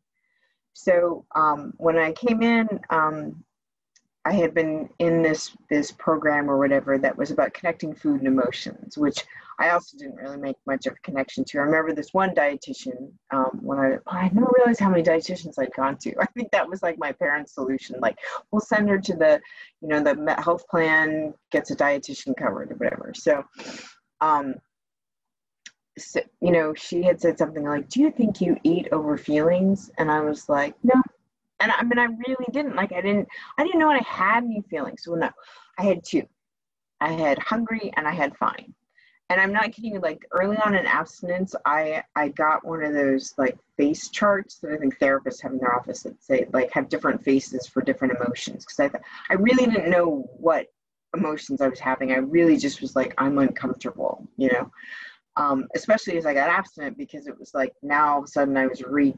So 0.83 1.25
um, 1.35 1.73
when 1.77 1.97
I 1.97 2.13
came 2.13 2.41
in, 2.41 2.67
um, 2.89 3.43
I 4.25 4.33
had 4.33 4.53
been 4.53 4.89
in 4.99 5.21
this 5.21 5.55
this 5.69 5.91
program 5.91 6.49
or 6.49 6.57
whatever 6.57 6.97
that 6.97 7.17
was 7.17 7.31
about 7.31 7.53
connecting 7.53 7.95
food 7.95 8.19
and 8.19 8.27
emotions, 8.27 8.97
which 8.97 9.23
I 9.59 9.69
also 9.71 9.97
didn't 9.97 10.15
really 10.15 10.37
make 10.37 10.55
much 10.65 10.85
of 10.85 10.93
a 10.93 10.99
connection 11.03 11.43
to. 11.45 11.59
I 11.59 11.63
remember 11.63 11.93
this 11.93 12.13
one 12.13 12.35
dietitian 12.35 13.11
um, 13.31 13.59
when 13.61 13.79
I 13.79 13.97
I 14.07 14.29
never 14.29 14.51
realized 14.57 14.79
how 14.79 14.89
many 14.89 15.03
dietitians 15.03 15.55
I'd 15.57 15.73
gone 15.73 15.97
to. 15.97 16.15
I 16.21 16.25
think 16.27 16.51
that 16.51 16.69
was 16.69 16.83
like 16.83 16.97
my 16.97 17.11
parents' 17.11 17.53
solution. 17.53 17.99
Like 17.99 18.17
we'll 18.51 18.61
send 18.61 18.89
her 18.89 18.99
to 18.99 19.15
the, 19.15 19.41
you 19.81 19.87
know, 19.87 20.03
the 20.03 20.41
health 20.41 20.67
plan 20.67 21.33
gets 21.51 21.71
a 21.71 21.75
dietitian 21.75 22.35
covered 22.37 22.71
or 22.71 22.75
whatever. 22.75 23.13
So 23.15 23.43
um, 24.21 24.55
so, 25.99 26.21
you 26.41 26.51
know, 26.51 26.73
she 26.73 27.03
had 27.03 27.21
said 27.21 27.37
something 27.37 27.63
like, 27.63 27.89
"Do 27.89 28.01
you 28.01 28.11
think 28.11 28.41
you 28.41 28.57
eat 28.63 28.87
over 28.91 29.17
feelings?" 29.17 29.91
And 29.97 30.11
I 30.11 30.21
was 30.21 30.49
like, 30.49 30.75
"No." 30.83 31.01
And 31.59 31.71
I 31.71 31.83
mean, 31.83 31.99
I 31.99 32.05
really 32.05 32.45
didn't. 32.51 32.75
Like, 32.75 32.91
I 32.93 33.01
didn't. 33.01 33.27
I 33.57 33.63
didn't 33.63 33.79
know 33.79 33.89
I 33.89 33.99
had 33.99 34.43
any 34.43 34.61
feelings. 34.69 35.07
Well, 35.07 35.19
no, 35.19 35.29
I 35.77 35.83
had 35.83 36.03
two. 36.03 36.23
I 37.01 37.11
had 37.13 37.39
hungry 37.39 37.91
and 37.95 38.07
I 38.07 38.11
had 38.11 38.35
fine. 38.37 38.73
And 39.29 39.39
I'm 39.39 39.53
not 39.53 39.71
kidding 39.71 39.93
you. 39.93 39.99
Like 39.99 40.25
early 40.31 40.57
on 40.57 40.75
in 40.75 40.85
abstinence, 40.87 41.55
I 41.65 42.03
I 42.15 42.29
got 42.29 42.65
one 42.65 42.83
of 42.83 42.93
those 42.93 43.33
like 43.37 43.57
face 43.77 44.09
charts 44.09 44.57
that 44.59 44.71
I 44.71 44.77
think 44.77 44.97
therapists 44.97 45.41
have 45.43 45.51
in 45.51 45.59
their 45.59 45.75
office 45.75 46.03
that 46.03 46.21
say 46.23 46.47
like 46.51 46.71
have 46.73 46.89
different 46.89 47.23
faces 47.23 47.67
for 47.67 47.81
different 47.81 48.15
emotions. 48.19 48.65
Because 48.65 48.79
I 48.79 48.87
th- 48.89 49.03
I 49.29 49.35
really 49.35 49.67
didn't 49.67 49.91
know 49.91 50.27
what 50.39 50.67
emotions 51.15 51.61
I 51.61 51.67
was 51.67 51.79
having. 51.79 52.11
I 52.11 52.17
really 52.17 52.57
just 52.57 52.81
was 52.81 52.95
like 52.95 53.13
I'm 53.19 53.37
uncomfortable, 53.37 54.27
you 54.37 54.49
know 54.51 54.71
um, 55.39 55.67
especially 55.73 56.17
as 56.17 56.25
I 56.25 56.33
got 56.33 56.49
abstinent 56.49 56.97
because 56.97 57.25
it 57.25 57.39
was 57.39 57.53
like 57.53 57.73
now 57.81 58.13
all 58.13 58.17
of 58.19 58.25
a 58.25 58.27
sudden 58.27 58.57
I 58.57 58.67
was 58.67 58.83
re 58.83 59.15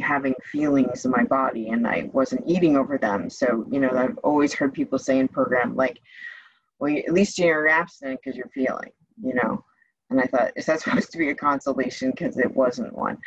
having 0.00 0.34
feelings 0.42 1.04
in 1.04 1.10
my 1.10 1.24
body 1.24 1.68
and 1.68 1.86
I 1.86 2.10
wasn't 2.12 2.42
eating 2.46 2.76
over 2.76 2.98
them. 2.98 3.30
So, 3.30 3.66
you 3.70 3.78
know, 3.78 3.90
I've 3.90 4.18
always 4.18 4.52
heard 4.52 4.72
people 4.72 4.98
say 4.98 5.18
in 5.18 5.28
program, 5.28 5.76
like, 5.76 6.00
well, 6.78 6.96
at 6.96 7.12
least 7.12 7.38
you're 7.38 7.68
abstinent 7.68 8.18
because 8.22 8.36
you're 8.36 8.48
feeling, 8.48 8.90
you 9.22 9.34
know. 9.34 9.64
And 10.08 10.20
I 10.20 10.24
thought, 10.24 10.52
is 10.56 10.66
that 10.66 10.80
supposed 10.82 11.12
to 11.12 11.18
be 11.18 11.30
a 11.30 11.34
consolation? 11.34 12.10
Because 12.10 12.38
it 12.38 12.52
wasn't 12.52 12.96
one. 12.96 13.18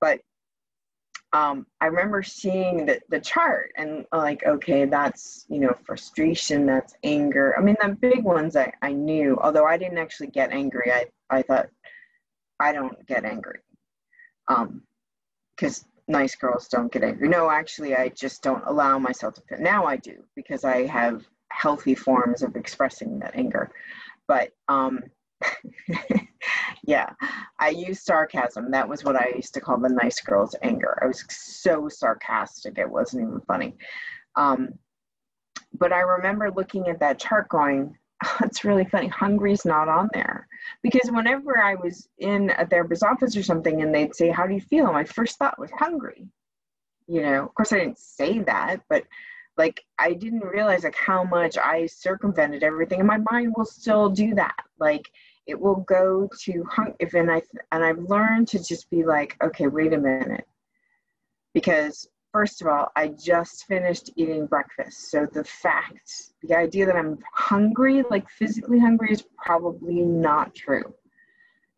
But 0.00 0.20
um, 1.32 1.66
I 1.80 1.86
remember 1.86 2.22
seeing 2.22 2.86
the, 2.86 3.00
the 3.08 3.20
chart 3.20 3.72
and 3.76 4.06
like, 4.12 4.44
okay, 4.46 4.84
that's, 4.84 5.46
you 5.48 5.60
know, 5.60 5.76
frustration, 5.84 6.66
that's 6.66 6.94
anger. 7.04 7.54
I 7.58 7.62
mean, 7.62 7.76
the 7.82 7.90
big 7.90 8.24
ones 8.24 8.56
I, 8.56 8.72
I 8.82 8.92
knew, 8.92 9.38
although 9.42 9.66
I 9.66 9.76
didn't 9.76 9.98
actually 9.98 10.28
get 10.28 10.52
angry. 10.52 10.92
I, 10.92 11.06
I 11.28 11.42
thought 11.42 11.68
I 12.60 12.72
don't 12.72 13.06
get 13.06 13.24
angry. 13.24 13.60
Um, 14.48 14.82
because 15.56 15.84
nice 16.08 16.34
girls 16.34 16.68
don't 16.68 16.92
get 16.92 17.04
angry. 17.04 17.28
No, 17.28 17.50
actually, 17.50 17.94
I 17.94 18.08
just 18.08 18.42
don't 18.42 18.64
allow 18.66 18.98
myself 18.98 19.34
to. 19.34 19.62
Now 19.62 19.84
I 19.86 19.96
do 19.96 20.24
because 20.34 20.64
I 20.64 20.86
have 20.86 21.24
healthy 21.50 21.94
forms 21.94 22.42
of 22.42 22.56
expressing 22.56 23.18
that 23.20 23.34
anger. 23.34 23.70
But 24.26 24.50
um, 24.68 25.00
yeah, 26.84 27.10
I 27.58 27.70
use 27.70 28.02
sarcasm. 28.02 28.70
That 28.70 28.88
was 28.88 29.04
what 29.04 29.16
I 29.16 29.32
used 29.34 29.54
to 29.54 29.60
call 29.60 29.78
the 29.78 29.88
nice 29.88 30.20
girl's 30.20 30.56
anger. 30.62 30.98
I 31.02 31.06
was 31.06 31.24
so 31.28 31.88
sarcastic, 31.88 32.78
it 32.78 32.90
wasn't 32.90 33.22
even 33.22 33.40
funny. 33.46 33.76
Um, 34.36 34.70
but 35.78 35.92
I 35.92 36.00
remember 36.00 36.50
looking 36.50 36.88
at 36.88 37.00
that 37.00 37.18
chart 37.18 37.48
going, 37.48 37.96
it's 38.42 38.64
really 38.64 38.84
funny. 38.84 39.08
Hungry's 39.08 39.64
not 39.64 39.88
on 39.88 40.08
there 40.12 40.39
because 40.82 41.10
whenever 41.10 41.58
I 41.58 41.74
was 41.74 42.08
in 42.18 42.50
a 42.58 42.66
therapist's 42.66 43.02
office 43.02 43.36
or 43.36 43.42
something, 43.42 43.82
and 43.82 43.94
they'd 43.94 44.14
say, 44.14 44.30
"How 44.30 44.46
do 44.46 44.54
you 44.54 44.60
feel?" 44.60 44.92
my 44.92 45.04
first 45.04 45.38
thought 45.38 45.58
was 45.58 45.70
hungry. 45.72 46.28
You 47.06 47.22
know, 47.22 47.44
of 47.44 47.54
course, 47.54 47.72
I 47.72 47.78
didn't 47.80 47.98
say 47.98 48.38
that, 48.40 48.82
but 48.88 49.04
like 49.56 49.84
I 49.98 50.14
didn't 50.14 50.44
realize 50.44 50.84
like 50.84 50.96
how 50.96 51.24
much 51.24 51.58
I 51.58 51.86
circumvented 51.86 52.62
everything, 52.62 53.00
and 53.00 53.08
my 53.08 53.18
mind 53.30 53.54
will 53.56 53.64
still 53.66 54.08
do 54.08 54.34
that. 54.34 54.56
Like 54.78 55.10
it 55.46 55.58
will 55.58 55.76
go 55.76 56.28
to 56.42 56.64
hung 56.70 56.94
if 57.00 57.14
and 57.14 57.30
I 57.30 57.42
and 57.72 57.84
I've 57.84 57.98
learned 57.98 58.48
to 58.48 58.62
just 58.62 58.88
be 58.90 59.04
like, 59.04 59.36
okay, 59.42 59.66
wait 59.66 59.92
a 59.92 59.98
minute, 59.98 60.46
because 61.54 62.08
first 62.32 62.60
of 62.60 62.68
all, 62.68 62.88
I 62.96 63.08
just 63.08 63.66
finished 63.66 64.10
eating 64.16 64.46
breakfast. 64.46 65.10
So 65.10 65.26
the 65.32 65.44
fact, 65.44 66.10
the 66.42 66.56
idea 66.56 66.86
that 66.86 66.96
I'm 66.96 67.18
hungry, 67.34 68.02
like 68.10 68.28
physically 68.28 68.78
hungry, 68.78 69.12
is 69.12 69.24
probably 69.36 70.00
not 70.00 70.54
true. 70.54 70.94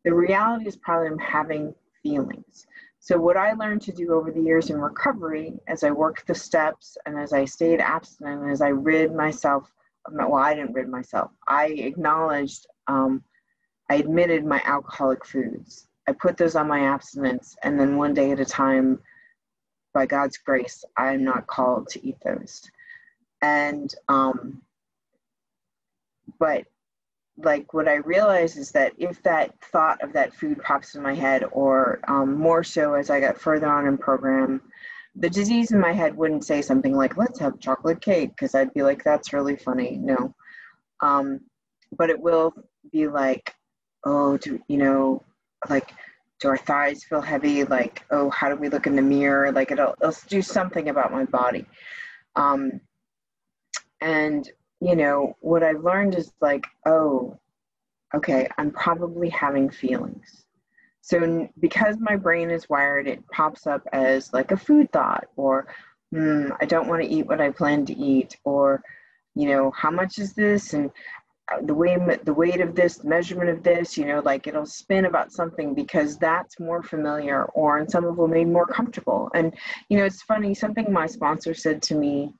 The 0.05 0.15
reality 0.15 0.67
is 0.67 0.77
probably 0.77 1.09
I'm 1.09 1.19
having 1.19 1.75
feelings. 2.03 2.67
So, 2.99 3.19
what 3.19 3.37
I 3.37 3.53
learned 3.55 3.83
to 3.83 3.93
do 3.93 4.13
over 4.13 4.31
the 4.31 4.41
years 4.41 4.71
in 4.71 4.81
recovery, 4.81 5.55
as 5.67 5.83
I 5.83 5.91
worked 5.91 6.27
the 6.27 6.35
steps 6.35 6.97
and 7.05 7.19
as 7.19 7.33
I 7.33 7.45
stayed 7.45 7.81
abstinent, 7.81 8.49
as 8.51 8.63
I 8.63 8.69
rid 8.69 9.13
myself, 9.13 9.73
well, 10.11 10.35
I 10.35 10.55
didn't 10.55 10.75
rid 10.75 10.89
myself, 10.89 11.33
I 11.49 11.67
acknowledged, 11.67 12.67
um, 12.87 13.25
I 13.91 13.97
admitted 13.97 14.45
my 14.45 14.63
alcoholic 14.65 15.25
foods. 15.25 15.89
I 16.07 16.13
put 16.13 16.37
those 16.37 16.55
on 16.55 16.69
my 16.69 16.81
abstinence, 16.81 17.57
and 17.65 17.79
then 17.79 17.97
one 17.97 18.15
day 18.15 18.31
at 18.31 18.41
a 18.41 18.45
time, 18.45 19.01
by 19.93 20.07
God's 20.07 20.39
grace, 20.39 20.85
I'm 20.97 21.25
not 21.25 21.47
called 21.47 21.89
to 21.89 22.07
eat 22.07 22.17
those. 22.25 22.63
And, 23.43 23.95
um, 24.09 24.63
but 26.39 26.65
like 27.39 27.73
what 27.75 27.89
I 27.89 27.97
realize 27.97 28.57
is 28.57 28.71
that 28.73 28.93
if 28.99 29.23
that 29.23 29.59
thought 29.73 30.03
of 30.03 30.13
that 30.13 30.35
food 30.35 30.63
pops 30.63 30.95
in 30.95 31.03
my 31.03 31.15
head, 31.15 31.45
or 31.51 32.01
um, 32.09 32.35
more 32.39 32.63
so 32.63 32.95
as 32.95 33.11
I 33.11 33.21
got 33.21 33.41
further 33.41 33.67
on 33.67 33.87
in 33.87 33.99
program, 33.99 34.61
the 35.17 35.31
disease 35.31 35.73
in 35.73 35.81
my 35.81 35.93
head 35.93 36.17
wouldn't 36.17 36.45
say 36.45 36.63
something 36.63 36.97
like, 36.97 37.17
let's 37.17 37.39
have 37.39 37.61
chocolate 37.61 38.01
cake, 38.01 38.31
because 38.31 38.55
I'd 38.55 38.73
be 38.75 38.83
like, 38.83 39.03
that's 39.03 39.33
really 39.33 39.57
funny. 39.57 39.99
No. 39.99 40.35
Um, 41.01 41.41
but 41.97 42.11
it 42.11 42.21
will 42.21 42.55
be 42.93 43.09
like, 43.09 43.55
oh, 44.05 44.37
do, 44.37 44.61
you 44.69 44.79
know, 44.79 45.23
like, 45.69 45.93
do 46.43 46.49
our 46.49 46.57
thighs 46.57 47.05
feel 47.05 47.21
heavy? 47.21 47.65
Like, 47.65 48.05
oh, 48.11 48.29
how 48.31 48.49
do 48.49 48.57
we 48.57 48.69
look 48.69 48.87
in 48.87 48.97
the 48.97 49.03
mirror? 49.03 49.53
Like, 49.53 49.71
it'll, 49.71 49.95
it'll 50.03 50.17
do 50.29 50.43
something 50.43 50.89
about 50.89 51.13
my 51.13 51.25
body. 51.25 51.67
Um, 52.37 52.81
and, 54.01 54.51
you 54.81 54.97
know, 54.97 55.37
what 55.41 55.63
I've 55.63 55.85
learned 55.85 56.17
is 56.17 56.33
like, 56.41 56.65
oh, 56.85 57.39
okay, 58.15 58.49
I'm 58.59 58.73
probably 58.73 59.29
having 59.29 59.71
feelings. 59.71 60.45
So, 61.01 61.49
because 61.59 61.97
my 61.99 62.17
brain 62.17 62.51
is 62.51 62.69
wired, 62.69 63.09
it 63.09 63.27
pops 63.29 63.67
up 63.67 63.87
as 63.93 64.33
like 64.33 64.51
a 64.51 64.57
food 64.57 64.93
thought, 64.93 65.27
or 65.37 65.69
mm, 66.15 66.55
I 66.61 66.65
don't 66.65 66.89
want 66.89 67.03
to 67.03 67.09
eat 67.09 67.27
what 67.27 67.41
I 67.41 67.51
plan 67.51 67.87
to 67.87 67.97
eat, 67.97 68.37
or, 68.45 68.83
you 69.35 69.49
know, 69.49 69.71
how 69.73 69.91
much 69.91 70.19
is 70.19 70.33
this? 70.35 70.75
And 70.75 70.91
the 71.63 71.75
way 71.75 71.97
the 72.25 72.35
weight 72.35 72.61
of 72.61 72.75
this 72.75 72.99
the 72.99 73.09
measurement 73.09 73.51
of 73.51 73.63
this 73.63 73.97
you 73.97 74.05
know 74.05 74.21
like 74.25 74.47
it'll 74.47 74.67
spin 74.67 75.07
about 75.07 75.33
something 75.33 75.75
because 75.75 76.19
that's 76.19 76.59
more 76.61 76.83
familiar 76.83 77.45
or 77.55 77.79
and 77.79 77.91
some 77.91 78.05
of 78.05 78.17
them 78.17 78.31
may 78.31 78.45
be 78.45 78.51
more 78.51 78.67
comfortable. 78.67 79.31
And 79.35 79.55
you 79.89 79.99
know 79.99 80.05
it's 80.05 80.23
funny 80.23 80.55
something 80.55 80.93
my 80.93 81.07
sponsor 81.07 81.55
said 81.55 81.83
to 81.83 81.95
me 81.95 82.33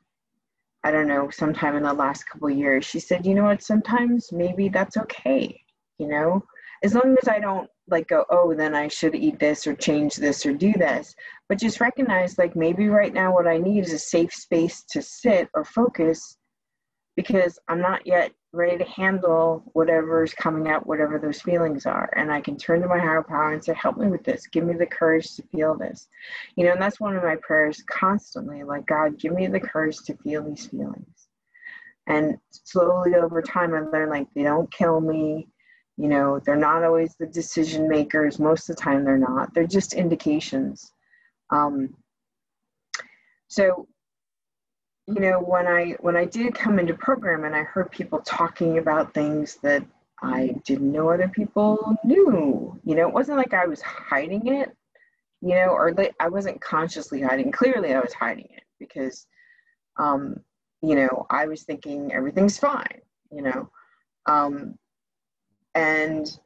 i 0.85 0.91
don't 0.91 1.07
know 1.09 1.31
sometime 1.31 1.77
in 1.77 1.83
the 1.83 1.93
last 1.93 2.25
couple 2.29 2.51
years. 2.51 2.85
She 2.85 3.01
said 3.01 3.27
you 3.27 3.35
know 3.35 3.45
what? 3.45 3.63
Sometimes 3.63 4.33
maybe 4.33 4.69
that's 4.69 4.97
okay 4.97 5.59
you 5.99 6.09
know? 6.09 6.43
As 6.85 6.95
long 6.95 7.17
as 7.23 7.29
i 7.29 7.39
don't 7.39 7.69
like 7.89 8.09
go 8.09 8.25
oh 8.31 8.55
then 8.55 8.75
i 8.75 8.89
should 8.89 9.15
eat 9.15 9.39
this 9.39 9.67
or 9.67 9.75
change 9.75 10.17
this 10.17 10.45
or 10.47 10.53
do 10.53 10.73
this. 10.73 11.15
But 11.49 11.59
just 11.59 11.81
recognize 11.81 12.39
like 12.39 12.57
maybe 12.57 12.89
right 12.89 13.13
now 13.13 13.33
what 13.33 13.47
i 13.47 13.59
need 13.59 13.85
is 13.85 13.93
a 13.93 13.99
safe 13.99 14.33
space 14.33 14.85
to 14.91 15.03
sit 15.03 15.49
or 15.55 15.65
focus 15.65 16.37
because 17.17 17.59
i'm 17.69 17.81
not 17.81 18.07
yet 18.07 18.33
ready 18.53 18.77
to 18.77 18.85
handle 18.85 19.63
whatever's 19.73 20.35
coming 20.35 20.71
up, 20.71 20.87
whatever 20.87 21.19
those 21.19 21.41
feelings 21.41 21.87
are. 21.87 22.13
And 22.17 22.31
I 22.31 22.41
can 22.41 22.57
turn 22.57 22.83
to 22.83 22.89
my 22.89 22.99
higher 22.99 23.23
power 23.23 23.53
and 23.53 23.65
say, 23.65 23.73
help 23.75 23.97
me 23.97 24.09
with 24.09 24.25
this. 24.25 24.47
Give 24.47 24.65
me 24.65 24.75
the 24.75 24.87
courage 24.87 25.35
to 25.37 25.43
feel 25.45 25.75
this. 25.77 26.09
You 26.57 26.67
know, 26.67 26.73
and 26.73 26.83
that's 26.83 27.01
one 27.01 27.17
of 27.17 27.23
my 27.23 27.37
prayers 27.37 27.83
constantly 27.89 28.63
like, 28.63 28.87
God, 28.87 29.19
give 29.19 29.33
me 29.33 29.47
the 29.47 29.61
courage 29.61 29.99
to 30.07 30.17
feel 30.19 30.43
these 30.43 30.67
feelings. 30.67 31.29
And 32.07 32.37
slowly 32.51 33.15
over 33.15 33.41
time, 33.41 33.75
I 33.75 33.81
learned 33.81 34.11
like 34.11 34.27
they 34.35 34.43
don't 34.43 34.71
kill 34.71 35.01
me. 35.01 35.49
You 35.97 36.09
know, 36.09 36.41
they're 36.45 36.57
not 36.57 36.85
always 36.85 37.15
the 37.15 37.27
decision 37.27 37.89
makers. 37.89 38.39
Most 38.39 38.69
of 38.69 38.77
the 38.77 38.83
time, 38.83 39.05
they're 39.05 39.17
not. 39.17 39.55
They're 39.55 39.67
just 39.67 39.95
indications. 39.95 40.93
Um, 41.51 41.95
so 43.49 43.87
you 45.07 45.21
know 45.21 45.41
when 45.41 45.67
i 45.67 45.97
when 46.01 46.17
i 46.17 46.25
did 46.25 46.55
come 46.55 46.79
into 46.79 46.95
program 46.95 47.45
and 47.45 47.57
i 47.57 47.63
heard 47.63 47.91
people 47.91 48.21
talking 48.21 48.79
about 48.79 49.13
things 49.13 49.57
that 49.63 49.85
i 50.23 50.55
didn't 50.65 50.93
know 50.93 51.11
other 51.11 51.29
people 51.29 51.97
knew 52.05 52.79
you 52.85 52.95
know 52.95 53.09
it 53.09 53.15
wasn't 53.15 53.37
like 53.37 53.53
i 53.53 53.67
was 53.67 53.83
hiding 53.83 54.47
it 54.47 54.71
you 55.41 55.55
know 55.55 55.71
or 55.71 55.93
like 55.95 56.15
i 56.21 56.29
wasn't 56.29 56.61
consciously 56.61 57.21
hiding 57.21 57.51
clearly 57.51 57.93
i 57.95 58.01
was 58.01 58.13
hiding 58.13 58.49
it 58.51 58.63
because 58.79 59.27
um 59.99 60.37
you 60.83 60.95
know 60.95 61.27
i 61.31 61.47
was 61.47 61.63
thinking 61.65 62.13
everything's 62.13 62.59
fine 62.59 63.01
you 63.33 63.43
know 63.43 63.69
um 64.27 64.75
and 65.75 66.39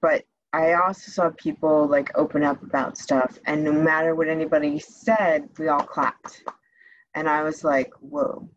but 0.00 0.24
I 0.52 0.74
also 0.74 1.10
saw 1.10 1.30
people 1.36 1.86
like 1.88 2.10
open 2.14 2.42
up 2.42 2.62
about 2.62 2.96
stuff, 2.96 3.38
and 3.44 3.62
no 3.62 3.72
matter 3.72 4.14
what 4.14 4.28
anybody 4.28 4.78
said, 4.78 5.48
we 5.58 5.68
all 5.68 5.82
clapped. 5.82 6.42
And 7.14 7.28
I 7.28 7.42
was 7.42 7.64
like, 7.64 7.92
whoa. 8.00 8.48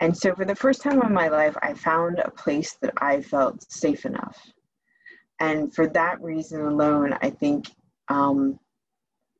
And 0.00 0.16
so 0.16 0.34
for 0.34 0.44
the 0.44 0.54
first 0.54 0.82
time 0.82 1.02
in 1.02 1.12
my 1.12 1.28
life, 1.28 1.56
I 1.62 1.74
found 1.74 2.18
a 2.18 2.30
place 2.30 2.76
that 2.80 2.94
I 2.98 3.20
felt 3.20 3.70
safe 3.70 4.06
enough. 4.06 4.38
And 5.40 5.74
for 5.74 5.86
that 5.88 6.20
reason 6.22 6.62
alone, 6.62 7.16
I 7.20 7.30
think, 7.30 7.70
um, 8.08 8.58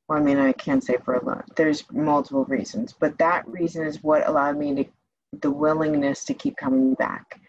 well, 0.08 0.18
I 0.18 0.22
mean, 0.22 0.38
I 0.38 0.52
can't 0.52 0.84
say 0.84 0.96
for 1.04 1.14
alone, 1.14 1.44
there's 1.56 1.84
multiple 1.90 2.44
reasons, 2.44 2.94
but 2.98 3.16
that 3.18 3.46
reason 3.48 3.86
is 3.86 4.02
what 4.02 4.28
allowed 4.28 4.58
me 4.58 4.74
to, 4.74 4.84
the 5.40 5.50
willingness 5.50 6.24
to 6.24 6.34
keep 6.34 6.56
coming 6.56 6.94
back. 6.94 7.39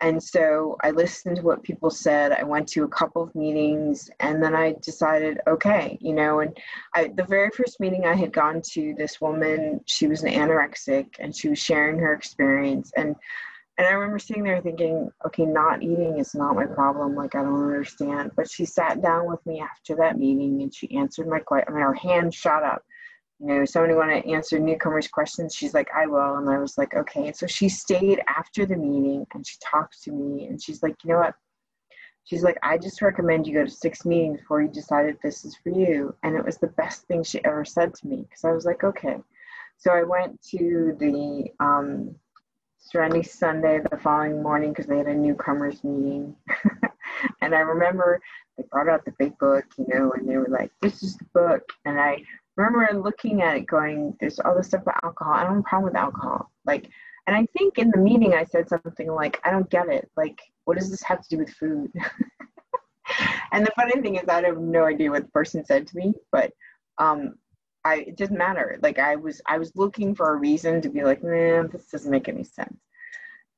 And 0.00 0.22
so 0.22 0.76
I 0.82 0.90
listened 0.90 1.36
to 1.36 1.42
what 1.42 1.62
people 1.62 1.90
said. 1.90 2.32
I 2.32 2.42
went 2.42 2.68
to 2.68 2.84
a 2.84 2.88
couple 2.88 3.22
of 3.22 3.34
meetings 3.34 4.10
and 4.20 4.42
then 4.42 4.54
I 4.54 4.74
decided, 4.82 5.40
okay, 5.46 5.96
you 6.02 6.12
know, 6.12 6.40
and 6.40 6.56
I, 6.94 7.08
the 7.14 7.24
very 7.24 7.48
first 7.50 7.80
meeting 7.80 8.04
I 8.04 8.14
had 8.14 8.32
gone 8.32 8.60
to, 8.72 8.94
this 8.96 9.20
woman, 9.22 9.80
she 9.86 10.06
was 10.06 10.22
an 10.22 10.32
anorexic 10.32 11.16
and 11.18 11.34
she 11.34 11.48
was 11.48 11.58
sharing 11.58 11.98
her 11.98 12.12
experience. 12.12 12.92
And, 12.94 13.16
and 13.78 13.86
I 13.86 13.92
remember 13.92 14.18
sitting 14.18 14.44
there 14.44 14.60
thinking, 14.60 15.10
okay, 15.26 15.46
not 15.46 15.82
eating 15.82 16.18
is 16.18 16.34
not 16.34 16.56
my 16.56 16.66
problem. 16.66 17.14
Like, 17.14 17.34
I 17.34 17.42
don't 17.42 17.62
understand. 17.62 18.32
But 18.36 18.50
she 18.50 18.66
sat 18.66 19.00
down 19.00 19.26
with 19.26 19.44
me 19.46 19.60
after 19.60 19.96
that 19.96 20.18
meeting 20.18 20.60
and 20.60 20.74
she 20.74 20.94
answered 20.94 21.26
my 21.26 21.38
question. 21.38 21.68
I 21.68 21.72
mean, 21.72 21.82
her 21.82 21.94
hand 21.94 22.34
shot 22.34 22.62
up 22.62 22.82
you 23.38 23.46
know, 23.46 23.64
somebody 23.64 23.94
want 23.94 24.10
to 24.10 24.30
answer 24.30 24.58
newcomers' 24.58 25.08
questions? 25.08 25.54
She's 25.54 25.74
like, 25.74 25.88
I 25.94 26.06
will. 26.06 26.36
And 26.36 26.48
I 26.48 26.58
was 26.58 26.78
like, 26.78 26.94
okay. 26.94 27.26
And 27.26 27.36
so 27.36 27.46
she 27.46 27.68
stayed 27.68 28.20
after 28.28 28.64
the 28.64 28.76
meeting 28.76 29.26
and 29.34 29.46
she 29.46 29.56
talked 29.62 30.02
to 30.04 30.12
me 30.12 30.46
and 30.46 30.62
she's 30.62 30.82
like, 30.82 30.96
you 31.04 31.10
know 31.10 31.18
what? 31.18 31.34
She's 32.24 32.42
like, 32.42 32.58
I 32.62 32.76
just 32.78 33.02
recommend 33.02 33.46
you 33.46 33.54
go 33.54 33.64
to 33.64 33.70
six 33.70 34.04
meetings 34.04 34.40
before 34.40 34.62
you 34.62 34.68
decide 34.68 35.06
if 35.06 35.20
this 35.20 35.44
is 35.44 35.56
for 35.62 35.70
you. 35.70 36.14
And 36.22 36.34
it 36.34 36.44
was 36.44 36.58
the 36.58 36.66
best 36.68 37.06
thing 37.06 37.22
she 37.22 37.44
ever 37.44 37.64
said 37.64 37.94
to 37.94 38.08
me 38.08 38.22
because 38.22 38.44
I 38.44 38.52
was 38.52 38.64
like, 38.64 38.82
okay. 38.82 39.18
So 39.76 39.92
I 39.92 40.02
went 40.02 40.40
to 40.50 40.96
the 40.98 41.44
um, 41.60 42.16
Serenity 42.78 43.22
Sunday 43.22 43.80
the 43.90 43.98
following 43.98 44.42
morning 44.42 44.70
because 44.70 44.86
they 44.86 44.98
had 44.98 45.06
a 45.06 45.14
newcomers 45.14 45.84
meeting. 45.84 46.34
and 47.42 47.54
I 47.54 47.60
remember 47.60 48.20
they 48.56 48.64
brought 48.72 48.88
out 48.88 49.04
the 49.04 49.14
big 49.18 49.36
book, 49.38 49.64
you 49.76 49.86
know, 49.88 50.12
and 50.12 50.28
they 50.28 50.36
were 50.36 50.48
like, 50.48 50.72
this 50.80 51.02
is 51.02 51.16
the 51.16 51.26
book. 51.34 51.62
And 51.84 52.00
I 52.00 52.22
remember 52.56 53.00
looking 53.00 53.42
at 53.42 53.56
it 53.56 53.66
going, 53.66 54.16
there's 54.20 54.38
all 54.40 54.56
this 54.56 54.68
stuff 54.68 54.82
about 54.82 55.04
alcohol. 55.04 55.34
I 55.34 55.44
don't 55.44 55.54
have 55.54 55.60
a 55.60 55.62
problem 55.62 55.92
with 55.92 55.96
alcohol. 55.96 56.50
Like, 56.64 56.88
and 57.26 57.36
I 57.36 57.46
think 57.56 57.78
in 57.78 57.90
the 57.90 57.98
meeting 57.98 58.34
I 58.34 58.44
said 58.44 58.68
something 58.68 59.10
like, 59.10 59.40
I 59.44 59.50
don't 59.50 59.70
get 59.70 59.88
it. 59.88 60.10
Like, 60.16 60.40
what 60.64 60.78
does 60.78 60.90
this 60.90 61.02
have 61.02 61.22
to 61.22 61.28
do 61.28 61.38
with 61.38 61.50
food? 61.50 61.92
and 63.52 63.66
the 63.66 63.72
funny 63.76 64.00
thing 64.00 64.16
is, 64.16 64.28
I 64.28 64.42
have 64.42 64.58
no 64.58 64.84
idea 64.84 65.10
what 65.10 65.24
the 65.24 65.30
person 65.30 65.64
said 65.64 65.86
to 65.88 65.96
me, 65.96 66.14
but 66.32 66.52
um, 66.98 67.34
I, 67.84 67.96
it 68.08 68.16
doesn't 68.16 68.38
matter. 68.38 68.78
Like, 68.82 68.98
I 68.98 69.16
was, 69.16 69.42
I 69.46 69.58
was 69.58 69.76
looking 69.76 70.14
for 70.14 70.32
a 70.32 70.38
reason 70.38 70.80
to 70.82 70.88
be 70.88 71.02
like, 71.02 71.22
man, 71.22 71.68
this 71.70 71.86
doesn't 71.86 72.10
make 72.10 72.28
any 72.28 72.44
sense. 72.44 72.78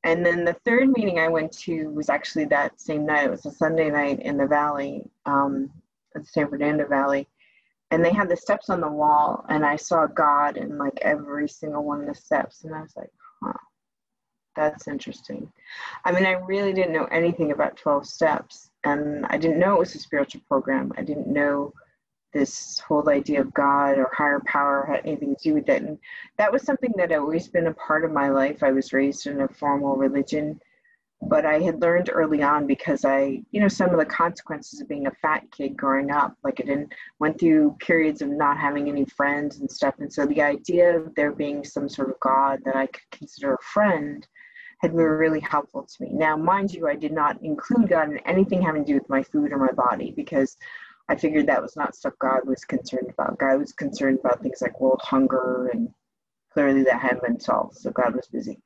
And 0.03 0.25
then 0.25 0.45
the 0.45 0.55
third 0.65 0.89
meeting 0.89 1.19
I 1.19 1.27
went 1.27 1.51
to 1.59 1.89
was 1.89 2.09
actually 2.09 2.45
that 2.45 2.79
same 2.79 3.05
night. 3.05 3.25
It 3.25 3.31
was 3.31 3.45
a 3.45 3.51
Sunday 3.51 3.89
night 3.89 4.21
in 4.21 4.37
the 4.37 4.47
Valley, 4.47 5.03
um, 5.25 5.69
at 6.15 6.23
the 6.23 6.27
San 6.27 6.49
Fernando 6.49 6.87
Valley 6.87 7.27
and 7.91 8.03
they 8.03 8.13
had 8.13 8.29
the 8.29 8.37
steps 8.37 8.69
on 8.69 8.81
the 8.81 8.91
wall 8.91 9.45
and 9.49 9.65
i 9.65 9.75
saw 9.75 10.05
god 10.05 10.57
in 10.57 10.77
like 10.77 10.97
every 11.01 11.47
single 11.47 11.83
one 11.83 12.01
of 12.01 12.07
the 12.07 12.15
steps 12.15 12.63
and 12.63 12.73
i 12.75 12.81
was 12.81 12.93
like 12.95 13.11
huh 13.43 13.53
that's 14.55 14.87
interesting. 14.87 15.49
I 16.03 16.11
mean 16.11 16.25
i 16.25 16.31
really 16.31 16.73
didn't 16.73 16.93
know 16.93 17.05
anything 17.05 17.51
about 17.51 17.77
12 17.77 18.05
steps 18.05 18.69
and 18.83 19.25
i 19.27 19.37
didn't 19.37 19.59
know 19.59 19.75
it 19.75 19.79
was 19.79 19.95
a 19.95 19.99
spiritual 19.99 20.41
program. 20.47 20.91
I 20.97 21.03
didn't 21.03 21.27
know 21.27 21.71
this 22.33 22.79
whole 22.79 23.09
idea 23.09 23.41
of 23.41 23.53
god 23.53 23.97
or 23.97 24.11
higher 24.13 24.41
power 24.45 24.85
had 24.85 25.05
anything 25.05 25.35
to 25.35 25.43
do 25.43 25.53
with 25.53 25.69
it 25.69 25.81
and 25.81 25.97
that 26.37 26.51
was 26.51 26.63
something 26.63 26.91
that 26.97 27.11
had 27.11 27.19
always 27.19 27.47
been 27.47 27.67
a 27.67 27.73
part 27.73 28.03
of 28.03 28.11
my 28.11 28.29
life. 28.29 28.61
I 28.61 28.71
was 28.71 28.91
raised 28.91 29.27
in 29.27 29.41
a 29.41 29.47
formal 29.47 29.95
religion 29.95 30.59
but 31.21 31.45
I 31.45 31.59
had 31.59 31.81
learned 31.81 32.09
early 32.11 32.41
on 32.41 32.65
because 32.65 33.03
I, 33.03 33.41
you 33.51 33.59
know, 33.59 33.67
some 33.67 33.89
of 33.89 33.99
the 33.99 34.05
consequences 34.05 34.79
of 34.79 34.87
being 34.87 35.07
a 35.07 35.11
fat 35.21 35.43
kid 35.51 35.75
growing 35.75 36.11
up, 36.11 36.37
like 36.43 36.61
I 36.61 36.65
didn't 36.65 36.93
went 37.19 37.39
through 37.39 37.75
periods 37.79 38.21
of 38.21 38.29
not 38.29 38.57
having 38.57 38.87
any 38.87 39.05
friends 39.05 39.59
and 39.59 39.69
stuff. 39.69 39.95
And 39.99 40.11
so 40.11 40.25
the 40.25 40.41
idea 40.41 40.97
of 40.97 41.13
there 41.15 41.33
being 41.33 41.65
some 41.65 41.89
sort 41.89 42.09
of 42.09 42.19
God 42.21 42.59
that 42.63 42.75
I 42.77 42.87
could 42.87 43.09
consider 43.11 43.53
a 43.53 43.63
friend 43.73 44.25
had 44.79 44.91
been 44.91 45.05
really 45.05 45.41
helpful 45.41 45.83
to 45.85 46.03
me. 46.03 46.09
Now, 46.13 46.37
mind 46.37 46.73
you, 46.73 46.87
I 46.87 46.95
did 46.95 47.11
not 47.11 47.41
include 47.43 47.89
God 47.89 48.09
in 48.11 48.19
anything 48.19 48.61
having 48.61 48.85
to 48.85 48.93
do 48.93 48.97
with 48.97 49.09
my 49.09 49.21
food 49.21 49.51
or 49.51 49.57
my 49.57 49.73
body 49.73 50.13
because 50.15 50.55
I 51.09 51.15
figured 51.15 51.47
that 51.47 51.61
was 51.61 51.75
not 51.75 51.95
stuff 51.95 52.13
God 52.19 52.47
was 52.47 52.63
concerned 52.63 53.09
about. 53.09 53.37
God 53.39 53.59
was 53.59 53.73
concerned 53.73 54.19
about 54.19 54.41
things 54.41 54.61
like 54.61 54.79
world 54.79 55.01
hunger 55.03 55.69
and 55.73 55.89
clearly 56.53 56.83
that 56.83 57.01
hadn't 57.01 57.23
been 57.23 57.39
solved. 57.41 57.77
So 57.77 57.91
God 57.91 58.15
was 58.15 58.27
busy. 58.27 58.61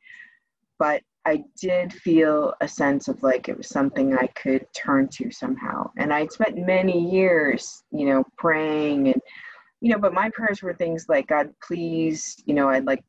But 0.78 1.02
I 1.26 1.44
did 1.60 1.94
feel 1.94 2.54
a 2.60 2.68
sense 2.68 3.08
of 3.08 3.24
like 3.24 3.48
it 3.48 3.58
was 3.58 3.70
something 3.70 4.16
I 4.16 4.28
could 4.28 4.66
turn 4.74 5.08
to 5.14 5.32
somehow. 5.32 5.90
And 5.98 6.14
I'd 6.14 6.32
spent 6.32 6.58
many 6.58 7.12
years, 7.12 7.84
you 7.92 8.06
know, 8.08 8.24
praying 8.38 9.08
and, 9.08 9.22
you 9.80 9.92
know, 9.92 10.00
but 10.00 10.14
my 10.14 10.30
prayers 10.34 10.62
were 10.62 10.74
things 10.74 11.06
like, 11.08 11.28
God, 11.28 11.54
please, 11.66 12.42
you 12.46 12.54
know, 12.54 12.70
I'd 12.70 12.86
like 12.86 13.04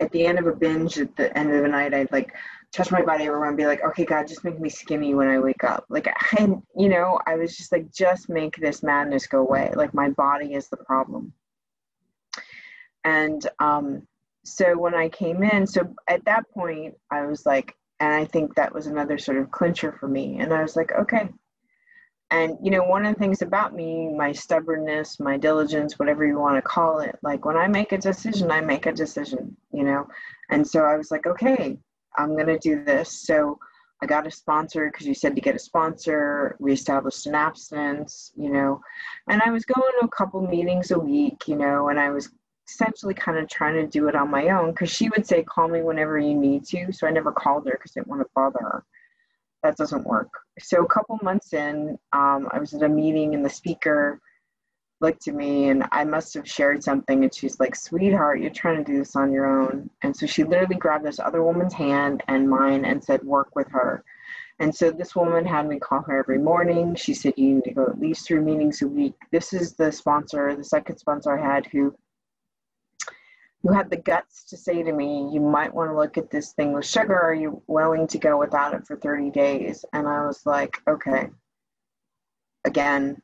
at 0.00 0.10
the 0.10 0.26
end 0.26 0.38
of 0.38 0.46
a 0.46 0.52
binge 0.52 0.98
at 0.98 1.14
the 1.16 1.36
end 1.36 1.52
of 1.52 1.62
the 1.62 1.68
night, 1.68 1.94
I'd 1.94 2.10
like 2.10 2.32
touch 2.72 2.90
my 2.90 3.02
body 3.02 3.24
everywhere 3.24 3.48
and 3.48 3.56
be 3.56 3.66
like, 3.66 3.84
okay, 3.84 4.04
God, 4.04 4.26
just 4.26 4.44
make 4.44 4.58
me 4.58 4.68
skinny 4.68 5.14
when 5.14 5.28
I 5.28 5.38
wake 5.38 5.62
up. 5.62 5.84
Like, 5.88 6.08
I, 6.08 6.48
you 6.76 6.88
know, 6.88 7.20
I 7.26 7.36
was 7.36 7.56
just 7.56 7.70
like, 7.70 7.92
just 7.92 8.28
make 8.28 8.56
this 8.56 8.82
madness 8.82 9.26
go 9.28 9.38
away. 9.38 9.72
Like, 9.76 9.94
my 9.94 10.10
body 10.10 10.54
is 10.54 10.68
the 10.68 10.78
problem. 10.78 11.32
And, 13.04 13.46
um, 13.60 14.06
so 14.44 14.76
when 14.78 14.94
I 14.94 15.08
came 15.08 15.42
in, 15.42 15.66
so 15.66 15.94
at 16.08 16.24
that 16.26 16.44
point, 16.50 16.94
I 17.10 17.26
was 17.26 17.46
like, 17.46 17.74
and 18.00 18.12
I 18.12 18.24
think 18.24 18.54
that 18.54 18.74
was 18.74 18.86
another 18.86 19.18
sort 19.18 19.38
of 19.38 19.50
clincher 19.50 19.96
for 19.98 20.08
me. 20.08 20.38
And 20.38 20.52
I 20.52 20.62
was 20.62 20.76
like, 20.76 20.92
okay. 20.92 21.28
And, 22.30 22.56
you 22.62 22.70
know, 22.70 22.82
one 22.82 23.06
of 23.06 23.14
the 23.14 23.18
things 23.18 23.42
about 23.42 23.74
me, 23.74 24.12
my 24.12 24.32
stubbornness, 24.32 25.20
my 25.20 25.36
diligence, 25.36 25.98
whatever 25.98 26.26
you 26.26 26.38
want 26.38 26.56
to 26.56 26.62
call 26.62 27.00
it, 27.00 27.16
like 27.22 27.44
when 27.44 27.56
I 27.56 27.68
make 27.68 27.92
a 27.92 27.98
decision, 27.98 28.50
I 28.50 28.60
make 28.60 28.86
a 28.86 28.92
decision, 28.92 29.56
you 29.72 29.84
know? 29.84 30.08
And 30.50 30.66
so 30.66 30.84
I 30.84 30.96
was 30.96 31.10
like, 31.10 31.26
okay, 31.26 31.78
I'm 32.16 32.34
going 32.34 32.46
to 32.46 32.58
do 32.58 32.84
this. 32.84 33.22
So 33.22 33.58
I 34.02 34.06
got 34.06 34.26
a 34.26 34.30
sponsor 34.30 34.90
because 34.90 35.06
you 35.06 35.14
said 35.14 35.34
to 35.34 35.40
get 35.40 35.54
a 35.54 35.60
sponsor. 35.60 36.56
We 36.58 36.72
established 36.72 37.26
an 37.26 37.34
abstinence, 37.34 38.32
you 38.36 38.52
know, 38.52 38.80
and 39.28 39.40
I 39.40 39.50
was 39.50 39.64
going 39.64 39.92
to 40.00 40.06
a 40.06 40.08
couple 40.08 40.46
meetings 40.46 40.90
a 40.90 40.98
week, 40.98 41.46
you 41.46 41.56
know, 41.56 41.88
and 41.88 41.98
I 41.98 42.10
was 42.10 42.30
essentially 42.68 43.14
kind 43.14 43.38
of 43.38 43.48
trying 43.48 43.74
to 43.74 43.86
do 43.86 44.08
it 44.08 44.14
on 44.14 44.30
my 44.30 44.48
own 44.48 44.70
because 44.70 44.90
she 44.90 45.08
would 45.10 45.26
say, 45.26 45.42
call 45.42 45.68
me 45.68 45.82
whenever 45.82 46.18
you 46.18 46.34
need 46.34 46.64
to. 46.66 46.92
So 46.92 47.06
I 47.06 47.10
never 47.10 47.32
called 47.32 47.66
her 47.66 47.72
because 47.72 47.92
I 47.96 48.00
didn't 48.00 48.08
want 48.08 48.22
to 48.22 48.28
bother 48.34 48.60
her. 48.60 48.84
That 49.62 49.76
doesn't 49.76 50.06
work. 50.06 50.30
So 50.60 50.82
a 50.82 50.88
couple 50.88 51.18
months 51.22 51.52
in, 51.52 51.98
um, 52.12 52.48
I 52.52 52.58
was 52.58 52.74
at 52.74 52.82
a 52.82 52.88
meeting 52.88 53.34
and 53.34 53.44
the 53.44 53.50
speaker 53.50 54.20
looked 55.00 55.26
at 55.28 55.34
me 55.34 55.68
and 55.68 55.84
I 55.90 56.04
must 56.04 56.34
have 56.34 56.48
shared 56.48 56.82
something 56.82 57.24
and 57.24 57.34
she's 57.34 57.58
like, 57.60 57.74
sweetheart, 57.74 58.40
you're 58.40 58.50
trying 58.50 58.82
to 58.82 58.92
do 58.92 58.98
this 58.98 59.16
on 59.16 59.32
your 59.32 59.46
own. 59.46 59.90
And 60.02 60.16
so 60.16 60.26
she 60.26 60.44
literally 60.44 60.76
grabbed 60.76 61.04
this 61.04 61.18
other 61.18 61.42
woman's 61.42 61.74
hand 61.74 62.22
and 62.28 62.48
mine 62.48 62.84
and 62.84 63.02
said, 63.02 63.22
work 63.24 63.54
with 63.56 63.68
her. 63.70 64.04
And 64.60 64.74
so 64.74 64.90
this 64.90 65.16
woman 65.16 65.44
had 65.44 65.66
me 65.66 65.78
call 65.78 66.02
her 66.02 66.18
every 66.18 66.38
morning. 66.38 66.94
She 66.94 67.12
said, 67.12 67.34
You 67.36 67.56
need 67.56 67.64
to 67.64 67.72
go 67.72 67.86
at 67.86 68.00
least 68.00 68.26
three 68.26 68.38
meetings 68.38 68.82
a 68.82 68.88
week. 68.88 69.14
This 69.32 69.52
is 69.52 69.74
the 69.74 69.90
sponsor, 69.90 70.54
the 70.54 70.62
second 70.62 70.98
sponsor 70.98 71.36
I 71.36 71.54
had 71.54 71.66
who 71.66 71.94
who 73.64 73.72
had 73.72 73.88
the 73.88 73.96
guts 73.96 74.44
to 74.44 74.56
say 74.58 74.82
to 74.82 74.92
me, 74.92 75.30
You 75.32 75.40
might 75.40 75.74
want 75.74 75.90
to 75.90 75.96
look 75.96 76.18
at 76.18 76.30
this 76.30 76.52
thing 76.52 76.72
with 76.72 76.86
sugar. 76.86 77.18
Are 77.18 77.34
you 77.34 77.62
willing 77.66 78.06
to 78.08 78.18
go 78.18 78.38
without 78.38 78.74
it 78.74 78.86
for 78.86 78.96
30 78.96 79.30
days? 79.30 79.84
And 79.94 80.06
I 80.06 80.26
was 80.26 80.44
like, 80.44 80.76
Okay. 80.86 81.30
Again, 82.66 83.20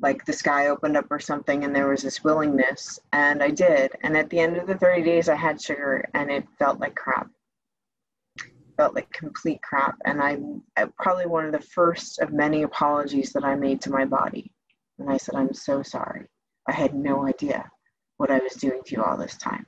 like 0.00 0.24
the 0.26 0.32
sky 0.32 0.68
opened 0.68 0.96
up 0.96 1.06
or 1.10 1.18
something, 1.18 1.64
and 1.64 1.74
there 1.74 1.88
was 1.88 2.02
this 2.02 2.22
willingness, 2.22 2.98
and 3.12 3.42
I 3.42 3.50
did. 3.50 3.92
And 4.02 4.16
at 4.16 4.30
the 4.30 4.38
end 4.38 4.56
of 4.56 4.66
the 4.66 4.76
30 4.76 5.02
days, 5.02 5.28
I 5.28 5.34
had 5.34 5.60
sugar, 5.60 6.08
and 6.14 6.30
it 6.30 6.46
felt 6.58 6.78
like 6.78 6.94
crap 6.94 7.28
felt 8.80 8.94
like 8.94 9.12
complete 9.12 9.60
crap. 9.60 9.94
And 10.06 10.22
I, 10.22 10.38
I 10.74 10.86
probably 10.98 11.26
one 11.26 11.44
of 11.44 11.52
the 11.52 11.60
first 11.60 12.18
of 12.18 12.32
many 12.32 12.62
apologies 12.62 13.30
that 13.34 13.44
I 13.44 13.54
made 13.54 13.82
to 13.82 13.90
my 13.90 14.06
body. 14.06 14.50
And 14.98 15.10
I 15.10 15.18
said, 15.18 15.34
I'm 15.34 15.52
so 15.52 15.82
sorry. 15.82 16.24
I 16.66 16.72
had 16.72 16.94
no 16.94 17.26
idea 17.28 17.70
what 18.16 18.30
I 18.30 18.38
was 18.38 18.52
doing 18.52 18.80
to 18.84 18.96
you 18.96 19.02
all 19.02 19.18
this 19.18 19.36
time. 19.36 19.66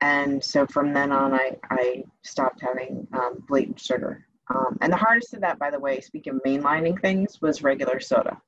And 0.00 0.42
so 0.42 0.66
from 0.66 0.92
then 0.92 1.10
on, 1.12 1.34
I, 1.34 1.56
I 1.70 2.04
stopped 2.22 2.60
having 2.62 3.06
um, 3.12 3.44
blatant 3.48 3.80
sugar. 3.80 4.24
Um, 4.54 4.78
and 4.80 4.92
the 4.92 4.96
hardest 4.96 5.34
of 5.34 5.40
that, 5.40 5.58
by 5.58 5.70
the 5.70 5.78
way, 5.78 6.00
speaking 6.00 6.34
of 6.36 6.42
mainlining 6.42 7.00
things, 7.00 7.40
was 7.42 7.62
regular 7.62 8.00
soda. 8.00 8.40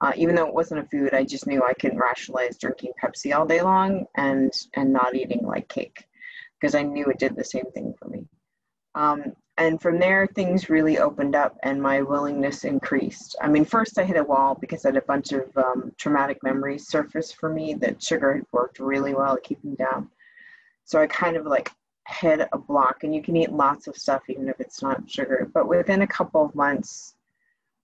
Uh, 0.00 0.12
even 0.16 0.34
though 0.34 0.46
it 0.46 0.54
wasn't 0.54 0.80
a 0.80 0.88
food, 0.88 1.14
I 1.14 1.24
just 1.24 1.46
knew 1.46 1.62
I 1.62 1.72
couldn't 1.72 1.98
rationalize 1.98 2.58
drinking 2.58 2.92
Pepsi 3.02 3.34
all 3.34 3.46
day 3.46 3.62
long 3.62 4.06
and 4.14 4.52
and 4.74 4.92
not 4.92 5.14
eating 5.14 5.40
like 5.42 5.68
cake 5.68 6.04
because 6.60 6.74
I 6.74 6.82
knew 6.82 7.06
it 7.06 7.18
did 7.18 7.34
the 7.34 7.44
same 7.44 7.70
thing 7.72 7.94
for 7.98 8.08
me. 8.08 8.26
Um, 8.94 9.32
and 9.58 9.80
from 9.80 9.98
there, 9.98 10.26
things 10.26 10.68
really 10.68 10.98
opened 10.98 11.34
up 11.34 11.56
and 11.62 11.80
my 11.80 12.02
willingness 12.02 12.64
increased. 12.64 13.36
I 13.40 13.48
mean, 13.48 13.64
first 13.64 13.98
I 13.98 14.04
hit 14.04 14.18
a 14.18 14.24
wall 14.24 14.54
because 14.60 14.84
I 14.84 14.88
had 14.88 14.96
a 14.98 15.02
bunch 15.02 15.32
of 15.32 15.44
um, 15.56 15.92
traumatic 15.96 16.42
memories 16.42 16.88
surface 16.88 17.32
for 17.32 17.48
me 17.48 17.72
that 17.74 18.02
sugar 18.02 18.34
had 18.34 18.46
worked 18.52 18.78
really 18.78 19.14
well 19.14 19.34
at 19.34 19.44
keeping 19.44 19.74
down. 19.74 20.10
So 20.86 21.00
I 21.00 21.06
kind 21.06 21.36
of 21.36 21.44
like 21.44 21.70
hit 22.08 22.48
a 22.52 22.58
block, 22.58 23.04
and 23.04 23.14
you 23.14 23.22
can 23.22 23.36
eat 23.36 23.52
lots 23.52 23.86
of 23.88 23.96
stuff 23.96 24.22
even 24.28 24.48
if 24.48 24.60
it's 24.60 24.80
not 24.80 25.10
sugar. 25.10 25.50
But 25.52 25.68
within 25.68 26.02
a 26.02 26.06
couple 26.06 26.44
of 26.44 26.54
months, 26.54 27.14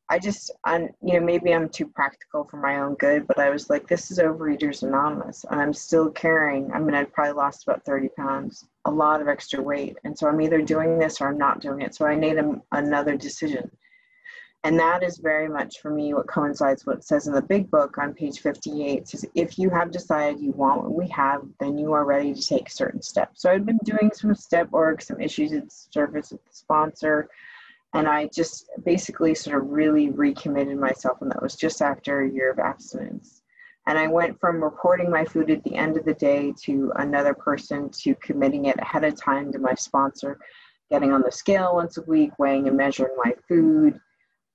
I 0.08 0.18
just, 0.18 0.50
I'm, 0.64 0.90
you 1.02 1.14
know, 1.18 1.24
maybe 1.24 1.54
I'm 1.54 1.68
too 1.68 1.86
practical 1.86 2.44
for 2.44 2.58
my 2.58 2.80
own 2.80 2.94
good, 2.96 3.26
but 3.26 3.38
I 3.38 3.50
was 3.50 3.70
like, 3.70 3.88
this 3.88 4.10
is 4.10 4.18
Overeaters 4.18 4.82
Anonymous, 4.82 5.44
and 5.50 5.60
I'm 5.60 5.72
still 5.72 6.10
carrying. 6.10 6.70
I 6.72 6.78
mean, 6.80 6.94
I'd 6.94 7.12
probably 7.12 7.32
lost 7.32 7.62
about 7.62 7.84
30 7.84 8.08
pounds, 8.10 8.66
a 8.84 8.90
lot 8.90 9.20
of 9.20 9.28
extra 9.28 9.62
weight, 9.62 9.96
and 10.04 10.16
so 10.16 10.28
I'm 10.28 10.40
either 10.40 10.60
doing 10.60 10.98
this 10.98 11.20
or 11.20 11.28
I'm 11.28 11.38
not 11.38 11.60
doing 11.60 11.80
it. 11.80 11.94
So 11.94 12.06
I 12.06 12.14
made 12.14 12.36
a, 12.36 12.60
another 12.72 13.16
decision, 13.16 13.70
and 14.64 14.78
that 14.78 15.02
is 15.02 15.18
very 15.18 15.48
much 15.48 15.80
for 15.80 15.90
me 15.90 16.14
what 16.14 16.28
coincides 16.28 16.86
what 16.86 16.98
it 16.98 17.04
says 17.04 17.26
in 17.26 17.34
the 17.34 17.42
big 17.42 17.70
book 17.70 17.98
on 17.98 18.14
page 18.14 18.40
58. 18.40 18.98
It 18.98 19.08
says, 19.08 19.24
if 19.34 19.58
you 19.58 19.70
have 19.70 19.90
decided 19.90 20.40
you 20.40 20.52
want 20.52 20.82
what 20.82 20.94
we 20.94 21.08
have, 21.08 21.42
then 21.58 21.76
you 21.76 21.92
are 21.92 22.04
ready 22.04 22.32
to 22.32 22.40
take 22.40 22.70
certain 22.70 23.02
steps. 23.02 23.42
So 23.42 23.50
I've 23.50 23.66
been 23.66 23.80
doing 23.84 24.12
some 24.14 24.34
step 24.34 24.70
work, 24.70 25.02
some 25.02 25.20
issues 25.20 25.52
at 25.52 25.64
service 25.72 26.30
with 26.30 26.44
the 26.44 26.54
sponsor 26.54 27.28
and 27.94 28.08
I 28.08 28.26
just 28.26 28.70
basically 28.84 29.34
sort 29.34 29.62
of 29.62 29.68
really 29.68 30.10
recommitted 30.10 30.78
myself, 30.78 31.18
and 31.20 31.30
that 31.30 31.42
was 31.42 31.56
just 31.56 31.82
after 31.82 32.20
a 32.20 32.30
year 32.30 32.50
of 32.50 32.58
abstinence. 32.58 33.42
And 33.86 33.98
I 33.98 34.06
went 34.06 34.40
from 34.40 34.62
reporting 34.62 35.10
my 35.10 35.24
food 35.24 35.50
at 35.50 35.62
the 35.64 35.74
end 35.74 35.96
of 35.96 36.04
the 36.04 36.14
day 36.14 36.54
to 36.62 36.92
another 36.96 37.34
person 37.34 37.90
to 38.02 38.14
committing 38.16 38.66
it 38.66 38.78
ahead 38.78 39.04
of 39.04 39.16
time 39.16 39.52
to 39.52 39.58
my 39.58 39.74
sponsor, 39.74 40.38
getting 40.90 41.12
on 41.12 41.22
the 41.22 41.32
scale 41.32 41.74
once 41.74 41.98
a 41.98 42.02
week, 42.02 42.38
weighing 42.38 42.68
and 42.68 42.76
measuring 42.76 43.14
my 43.22 43.34
food, 43.48 43.98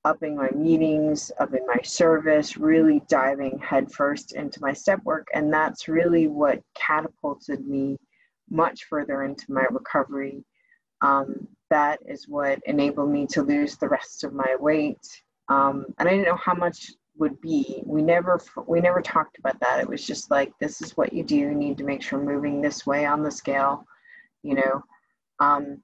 upping 0.08 0.38
my 0.38 0.50
meetings, 0.52 1.34
upping 1.38 1.68
my 1.68 1.82
service, 1.84 2.56
really 2.56 3.02
diving 3.10 3.60
headfirst 3.60 4.34
into 4.34 4.62
my 4.62 4.72
step 4.72 5.04
work. 5.04 5.28
And 5.34 5.54
that's 5.54 5.90
really 5.90 6.28
what 6.28 6.62
catapulted 6.76 7.68
me 7.68 7.98
much 8.50 8.86
further 8.86 9.24
into 9.24 9.52
my 9.52 9.66
recovery. 9.70 10.46
Um, 11.02 11.50
that 11.70 12.00
is 12.08 12.26
what 12.30 12.60
enabled 12.66 13.12
me 13.12 13.28
to 13.28 13.44
lose 13.44 13.76
the 13.76 13.90
rest 13.90 14.24
of 14.24 14.32
my 14.34 14.56
weight. 14.58 15.06
Um, 15.50 15.86
and 16.00 16.08
I 16.08 16.12
didn't 16.12 16.28
know 16.28 16.40
how 16.42 16.54
much 16.54 16.90
would 17.18 17.42
be. 17.42 17.84
We 17.86 18.02
never 18.02 18.40
we 18.66 18.80
never 18.80 19.02
talked 19.02 19.38
about 19.40 19.60
that. 19.60 19.82
It 19.82 19.90
was 19.90 20.08
just 20.08 20.32
like 20.32 20.54
this 20.60 20.82
is 20.82 20.96
what 20.96 21.12
you 21.12 21.24
do. 21.24 21.36
You 21.36 21.54
need 21.54 21.78
to 21.80 21.84
make 21.84 22.02
sure 22.02 22.20
moving 22.20 22.62
this 22.62 22.86
way 22.86 23.06
on 23.06 23.24
the 23.24 23.32
scale, 23.32 23.86
you 24.44 24.56
know. 24.56 24.84
Um, 25.40 25.82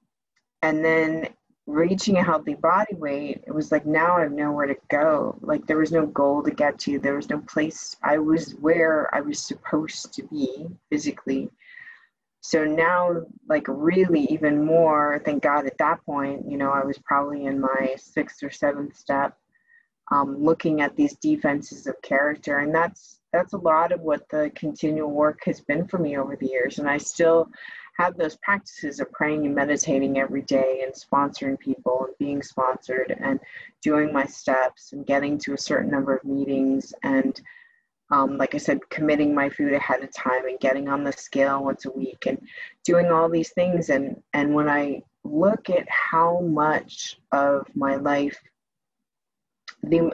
and 0.62 0.82
then 0.82 1.28
reaching 1.66 2.18
a 2.18 2.24
healthy 2.24 2.54
body 2.54 2.94
weight, 2.94 3.42
it 3.46 3.54
was 3.54 3.72
like 3.72 3.86
now 3.86 4.16
I 4.16 4.22
have 4.22 4.32
nowhere 4.32 4.66
to 4.66 4.76
go. 4.90 5.38
Like 5.40 5.66
there 5.66 5.78
was 5.78 5.92
no 5.92 6.06
goal 6.06 6.42
to 6.42 6.50
get 6.50 6.78
to. 6.80 6.98
There 6.98 7.16
was 7.16 7.30
no 7.30 7.38
place. 7.38 7.96
I 8.02 8.18
was 8.18 8.52
where 8.60 9.14
I 9.14 9.20
was 9.20 9.38
supposed 9.38 10.12
to 10.14 10.22
be 10.24 10.66
physically 10.90 11.50
so 12.44 12.62
now 12.62 13.22
like 13.48 13.64
really 13.68 14.24
even 14.24 14.62
more 14.62 15.22
thank 15.24 15.42
god 15.42 15.64
at 15.64 15.78
that 15.78 16.04
point 16.04 16.44
you 16.46 16.58
know 16.58 16.70
i 16.70 16.84
was 16.84 16.98
probably 16.98 17.46
in 17.46 17.58
my 17.58 17.94
sixth 17.96 18.42
or 18.42 18.50
seventh 18.50 18.94
step 18.94 19.34
um, 20.12 20.44
looking 20.44 20.82
at 20.82 20.94
these 20.94 21.16
defects 21.16 21.86
of 21.86 21.94
character 22.02 22.58
and 22.58 22.74
that's 22.74 23.20
that's 23.32 23.54
a 23.54 23.58
lot 23.58 23.92
of 23.92 24.02
what 24.02 24.28
the 24.28 24.52
continual 24.54 25.10
work 25.10 25.40
has 25.46 25.62
been 25.62 25.88
for 25.88 25.96
me 25.96 26.18
over 26.18 26.36
the 26.36 26.46
years 26.46 26.78
and 26.78 26.88
i 26.88 26.98
still 26.98 27.48
have 27.98 28.16
those 28.16 28.36
practices 28.36 29.00
of 29.00 29.10
praying 29.12 29.46
and 29.46 29.54
meditating 29.54 30.18
every 30.18 30.42
day 30.42 30.82
and 30.84 30.92
sponsoring 30.92 31.58
people 31.58 32.06
and 32.06 32.18
being 32.18 32.42
sponsored 32.42 33.16
and 33.20 33.38
doing 33.82 34.12
my 34.12 34.24
steps 34.24 34.92
and 34.92 35.06
getting 35.06 35.38
to 35.38 35.54
a 35.54 35.58
certain 35.58 35.90
number 35.90 36.14
of 36.16 36.24
meetings 36.24 36.92
and 37.02 37.40
um, 38.10 38.36
like 38.36 38.54
I 38.54 38.58
said, 38.58 38.88
committing 38.90 39.34
my 39.34 39.48
food 39.48 39.72
ahead 39.72 40.02
of 40.02 40.12
time 40.12 40.46
and 40.46 40.60
getting 40.60 40.88
on 40.88 41.04
the 41.04 41.12
scale 41.12 41.64
once 41.64 41.86
a 41.86 41.90
week 41.90 42.26
and 42.26 42.38
doing 42.84 43.06
all 43.06 43.28
these 43.28 43.50
things. 43.52 43.88
And, 43.88 44.22
and 44.34 44.54
when 44.54 44.68
I 44.68 45.02
look 45.24 45.70
at 45.70 45.88
how 45.88 46.40
much 46.40 47.18
of 47.32 47.66
my 47.74 47.96
life, 47.96 48.38
the, 49.82 50.12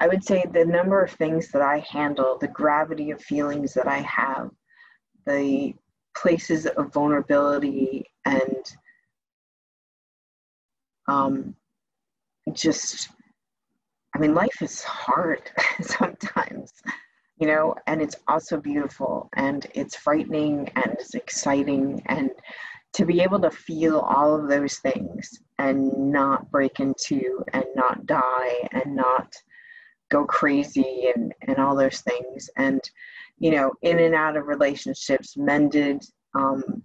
I 0.00 0.08
would 0.08 0.24
say 0.24 0.44
the 0.50 0.64
number 0.64 1.02
of 1.02 1.12
things 1.12 1.50
that 1.52 1.62
I 1.62 1.80
handle, 1.80 2.38
the 2.38 2.48
gravity 2.48 3.10
of 3.10 3.20
feelings 3.20 3.74
that 3.74 3.86
I 3.86 3.98
have, 3.98 4.50
the 5.26 5.74
places 6.20 6.66
of 6.66 6.92
vulnerability 6.92 8.10
and 8.24 8.76
um, 11.08 11.54
just, 12.52 13.10
I 14.14 14.18
mean, 14.18 14.34
life 14.34 14.62
is 14.62 14.82
hard 14.82 15.50
sometimes 15.80 16.72
you 17.38 17.46
know, 17.46 17.74
and 17.86 18.00
it's 18.00 18.16
also 18.28 18.58
beautiful 18.58 19.28
and 19.36 19.66
it's 19.74 19.96
frightening 19.96 20.70
and 20.74 20.96
it's 20.98 21.14
exciting 21.14 22.02
and 22.06 22.30
to 22.94 23.04
be 23.04 23.20
able 23.20 23.40
to 23.40 23.50
feel 23.50 23.98
all 24.00 24.34
of 24.34 24.48
those 24.48 24.78
things 24.78 25.40
and 25.58 25.92
not 26.10 26.50
break 26.50 26.80
into 26.80 27.44
and 27.52 27.64
not 27.74 28.06
die 28.06 28.68
and 28.72 28.96
not 28.96 29.34
go 30.10 30.24
crazy 30.24 31.12
and, 31.14 31.34
and 31.42 31.58
all 31.58 31.76
those 31.76 32.00
things. 32.00 32.48
And 32.56 32.80
you 33.38 33.50
know 33.50 33.70
in 33.82 33.98
and 33.98 34.14
out 34.14 34.36
of 34.36 34.46
relationships 34.46 35.36
mended 35.36 36.02
um, 36.34 36.82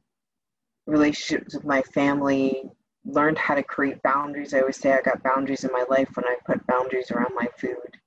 relationships 0.86 1.56
with 1.56 1.66
my 1.66 1.82
family 1.82 2.64
learned 3.06 3.38
how 3.38 3.56
to 3.56 3.64
create 3.64 4.02
boundaries 4.04 4.54
i 4.54 4.60
always 4.60 4.78
say 4.78 4.94
i 4.94 5.02
got 5.02 5.24
boundaries 5.24 5.64
in 5.64 5.72
my 5.72 5.86
life 5.90 6.10
when 6.16 6.26
i 6.26 6.36
put 6.46 6.66
boundaries 6.68 7.12
around 7.12 7.34
my 7.34 7.48
food 7.58 7.98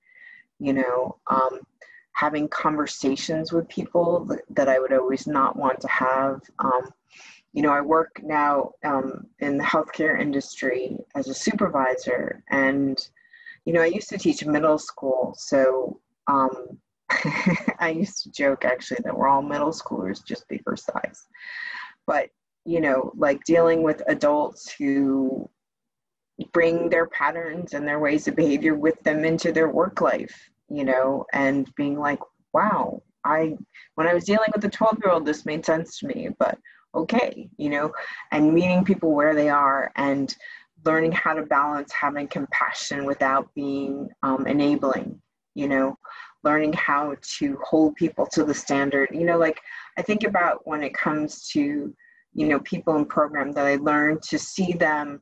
you 0.58 0.72
know 0.72 1.16
um, 1.28 1.60
having 2.14 2.48
conversations 2.48 3.52
with 3.52 3.68
people 3.68 4.28
that 4.50 4.68
I 4.68 4.78
would 4.78 4.92
always 4.92 5.26
not 5.26 5.56
want 5.56 5.80
to 5.80 5.88
have. 5.88 6.40
Um, 6.60 6.90
you 7.52 7.62
know, 7.62 7.70
I 7.70 7.80
work 7.80 8.20
now 8.22 8.70
um, 8.84 9.26
in 9.40 9.58
the 9.58 9.64
healthcare 9.64 10.20
industry 10.20 10.96
as 11.14 11.28
a 11.28 11.34
supervisor, 11.34 12.42
and 12.50 12.98
you 13.64 13.72
know, 13.72 13.82
I 13.82 13.86
used 13.86 14.08
to 14.10 14.18
teach 14.18 14.44
middle 14.44 14.78
school, 14.78 15.34
so 15.36 16.00
um, 16.26 16.78
I 17.78 17.90
used 17.90 18.22
to 18.22 18.30
joke 18.30 18.64
actually 18.64 19.00
that 19.04 19.16
we're 19.16 19.28
all 19.28 19.42
middle 19.42 19.72
schoolers, 19.72 20.24
just 20.24 20.48
bigger 20.48 20.76
size. 20.76 21.26
But 22.06 22.30
you 22.64 22.80
know, 22.80 23.12
like 23.16 23.44
dealing 23.44 23.82
with 23.82 24.02
adults 24.08 24.72
who 24.72 25.48
bring 26.52 26.88
their 26.88 27.06
patterns 27.06 27.74
and 27.74 27.86
their 27.86 28.00
ways 28.00 28.26
of 28.26 28.36
behavior 28.36 28.74
with 28.74 29.00
them 29.02 29.24
into 29.24 29.52
their 29.52 29.68
work 29.68 30.00
life 30.00 30.48
you 30.68 30.84
know, 30.84 31.26
and 31.32 31.72
being 31.76 31.98
like, 31.98 32.20
wow, 32.52 33.02
I 33.24 33.56
when 33.94 34.06
I 34.06 34.14
was 34.14 34.24
dealing 34.24 34.50
with 34.54 34.64
a 34.64 34.68
12 34.68 34.98
year 35.02 35.12
old, 35.12 35.26
this 35.26 35.46
made 35.46 35.64
sense 35.64 35.98
to 35.98 36.06
me, 36.06 36.28
but 36.38 36.58
okay, 36.94 37.48
you 37.56 37.70
know, 37.70 37.92
and 38.32 38.54
meeting 38.54 38.84
people 38.84 39.12
where 39.12 39.34
they 39.34 39.48
are 39.48 39.92
and 39.96 40.34
learning 40.84 41.12
how 41.12 41.32
to 41.34 41.42
balance 41.42 41.92
having 41.92 42.28
compassion 42.28 43.04
without 43.04 43.52
being 43.54 44.08
um, 44.22 44.46
enabling, 44.46 45.20
you 45.54 45.66
know, 45.68 45.98
learning 46.44 46.72
how 46.74 47.16
to 47.38 47.58
hold 47.64 47.96
people 47.96 48.26
to 48.26 48.44
the 48.44 48.54
standard. 48.54 49.08
You 49.12 49.24
know, 49.24 49.38
like 49.38 49.60
I 49.98 50.02
think 50.02 50.24
about 50.24 50.66
when 50.66 50.82
it 50.82 50.94
comes 50.94 51.48
to, 51.48 51.94
you 52.34 52.48
know, 52.48 52.60
people 52.60 52.96
in 52.96 53.06
program 53.06 53.52
that 53.52 53.66
I 53.66 53.76
learned 53.76 54.22
to 54.22 54.38
see 54.38 54.72
them 54.72 55.20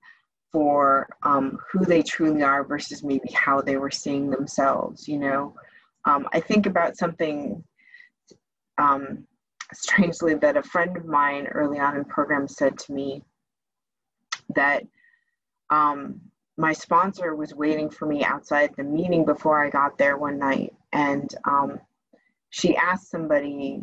for 0.50 1.08
um, 1.22 1.58
who 1.70 1.85
they 1.85 2.02
truly 2.02 2.42
are 2.42 2.64
versus 2.64 3.02
maybe 3.02 3.30
how 3.32 3.62
they 3.62 3.76
were 3.76 3.90
seeing 3.90 4.28
themselves, 4.28 5.08
you 5.08 5.18
know. 5.18 5.54
Um, 6.04 6.28
I 6.32 6.40
think 6.40 6.66
about 6.66 6.96
something 6.96 7.62
um, 8.78 9.26
strangely 9.72 10.35
that 10.35 10.56
a 10.56 10.62
friend 10.62 10.96
of 10.96 11.06
mine 11.06 11.46
early 11.46 11.78
on 11.78 11.96
in 11.96 12.04
program 12.04 12.48
said 12.48 12.78
to 12.80 12.92
me 12.92 13.22
that 14.54 14.85
um, 15.70 16.20
my 16.56 16.72
sponsor 16.72 17.35
was 17.35 17.54
waiting 17.54 17.88
for 17.88 18.06
me 18.06 18.22
outside 18.24 18.70
the 18.76 18.85
meeting 18.85 19.24
before 19.24 19.64
I 19.64 19.70
got 19.70 19.96
there 19.96 20.18
one 20.18 20.38
night, 20.38 20.74
and 20.92 21.35
um, 21.44 21.81
she 22.50 22.76
asked 22.76 23.11
somebody 23.11 23.83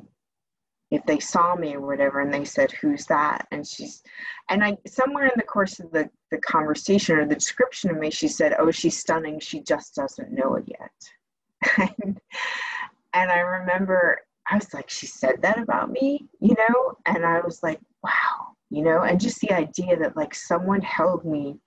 if 0.92 1.06
they 1.06 1.20
saw 1.20 1.56
me 1.56 1.76
or 1.76 1.82
whatever, 1.82 2.20
and 2.20 2.34
they 2.34 2.46
said, 2.46 2.72
"Who's 2.72 3.06
that?" 3.08 3.48
And 3.52 3.66
she's, 3.66 4.02
and 4.50 4.64
I 4.64 4.78
somewhere 4.88 5.26
in 5.26 5.34
the 5.36 5.44
course 5.44 5.80
of 5.80 5.92
the 5.92 6.10
the 6.32 6.40
conversation 6.40 7.18
or 7.18 7.26
the 7.28 7.36
description 7.36 7.92
of 7.92 7.98
me, 7.98 8.10
she 8.10 8.28
said, 8.28 8.56
"Oh, 8.58 8.72
she's 8.72 8.98
stunning. 8.98 9.40
She 9.40 9.62
just 9.62 9.96
doesn't 9.96 10.32
know 10.32 10.56
it 10.56 10.66
yet." 10.68 11.90
and, 12.04 12.20
and 13.14 13.32
I 13.32 13.40
remember 13.40 14.22
I 14.50 14.56
was 14.56 14.74
like, 14.74 14.90
she 14.90 15.06
said 15.06 15.42
that 15.42 15.60
about 15.60 15.92
me, 15.92 16.28
you 16.40 16.56
know, 16.56 16.94
and 17.06 17.26
I 17.26 17.40
was 17.42 17.62
like, 17.62 17.80
wow, 18.04 18.56
you 18.70 18.84
know, 18.84 19.02
and 19.04 19.20
just 19.20 19.40
the 19.42 19.52
idea 19.52 19.98
that 19.98 20.18
like 20.18 20.34
someone 20.34 20.82
held 20.82 21.24
me 21.24 21.60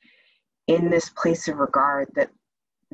in 0.67 0.91
this 0.91 1.09
place 1.11 1.49
of 1.49 1.59
regard 1.59 2.09
that 2.15 2.31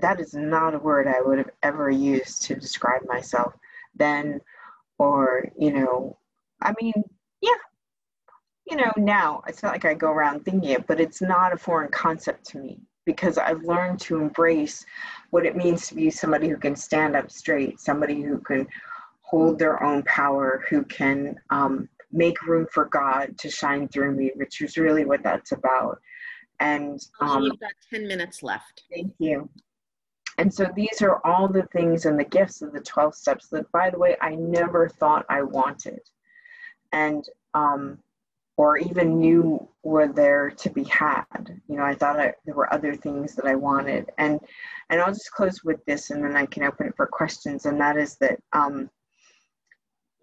that 0.00 0.20
is 0.20 0.34
not 0.34 0.74
a 0.74 0.78
word 0.78 1.06
I 1.06 1.20
would 1.20 1.38
have 1.38 1.50
ever 1.62 1.90
used 1.90 2.42
to 2.42 2.54
describe 2.54 3.02
myself 3.06 3.54
then 3.94 4.40
or 4.98 5.48
you 5.58 5.72
know 5.72 6.18
I 6.62 6.74
mean 6.80 6.94
yeah 7.40 7.50
you 8.66 8.76
know 8.76 8.92
now 8.96 9.42
it's 9.46 9.62
not 9.62 9.72
like 9.72 9.84
I 9.84 9.94
go 9.94 10.10
around 10.10 10.44
thinking 10.44 10.70
it 10.70 10.86
but 10.86 11.00
it's 11.00 11.22
not 11.22 11.52
a 11.52 11.58
foreign 11.58 11.90
concept 11.90 12.46
to 12.50 12.58
me 12.58 12.80
because 13.06 13.38
I've 13.38 13.62
learned 13.62 14.00
to 14.00 14.20
embrace 14.20 14.84
what 15.30 15.46
it 15.46 15.56
means 15.56 15.88
to 15.88 15.94
be 15.94 16.10
somebody 16.10 16.48
who 16.48 16.58
can 16.58 16.76
stand 16.76 17.16
up 17.16 17.30
straight 17.30 17.80
somebody 17.80 18.22
who 18.22 18.38
can 18.38 18.66
hold 19.22 19.58
their 19.58 19.82
own 19.82 20.02
power 20.04 20.64
who 20.70 20.84
can 20.84 21.36
um, 21.50 21.88
make 22.10 22.40
room 22.42 22.66
for 22.72 22.86
God 22.86 23.36
to 23.38 23.50
shine 23.50 23.88
through 23.88 24.12
me 24.12 24.32
which 24.36 24.60
is 24.60 24.76
really 24.76 25.04
what 25.04 25.22
that's 25.22 25.52
about 25.52 25.98
and 26.60 27.00
um, 27.20 27.44
you've 27.44 27.60
got 27.60 27.72
10 27.90 28.06
minutes 28.06 28.42
left. 28.42 28.84
Thank 28.92 29.12
you. 29.18 29.48
And 30.38 30.52
so 30.54 30.66
these 30.74 31.02
are 31.02 31.20
all 31.26 31.48
the 31.48 31.64
things 31.64 32.06
and 32.06 32.18
the 32.18 32.24
gifts 32.24 32.62
of 32.62 32.72
the 32.72 32.80
12 32.80 33.14
steps 33.14 33.48
that, 33.48 33.70
by 33.72 33.90
the 33.90 33.98
way, 33.98 34.16
I 34.20 34.36
never 34.36 34.88
thought 34.88 35.26
I 35.28 35.42
wanted. 35.42 36.00
And, 36.92 37.28
um, 37.54 37.98
or 38.56 38.76
even 38.76 39.18
knew 39.18 39.68
were 39.82 40.08
there 40.08 40.50
to 40.50 40.70
be 40.70 40.84
had. 40.84 41.60
You 41.68 41.76
know, 41.76 41.84
I 41.84 41.94
thought 41.94 42.18
I, 42.18 42.34
there 42.44 42.54
were 42.54 42.72
other 42.72 42.94
things 42.94 43.34
that 43.36 43.46
I 43.46 43.54
wanted. 43.54 44.10
And, 44.18 44.40
and 44.90 45.00
I'll 45.00 45.12
just 45.12 45.32
close 45.32 45.62
with 45.62 45.84
this 45.86 46.10
and 46.10 46.24
then 46.24 46.36
I 46.36 46.46
can 46.46 46.64
open 46.64 46.86
it 46.88 46.96
for 46.96 47.06
questions. 47.06 47.66
And 47.66 47.80
that 47.80 47.96
is 47.96 48.16
that, 48.16 48.40
um, 48.52 48.90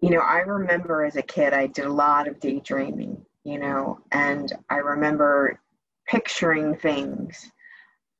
you 0.00 0.10
know, 0.10 0.20
I 0.20 0.40
remember 0.40 1.04
as 1.04 1.16
a 1.16 1.22
kid, 1.22 1.52
I 1.52 1.66
did 1.66 1.86
a 1.86 1.92
lot 1.92 2.28
of 2.28 2.40
daydreaming, 2.40 3.24
you 3.44 3.58
know, 3.58 4.00
and 4.12 4.52
I 4.68 4.76
remember 4.76 5.58
picturing 6.06 6.76
things. 6.76 7.50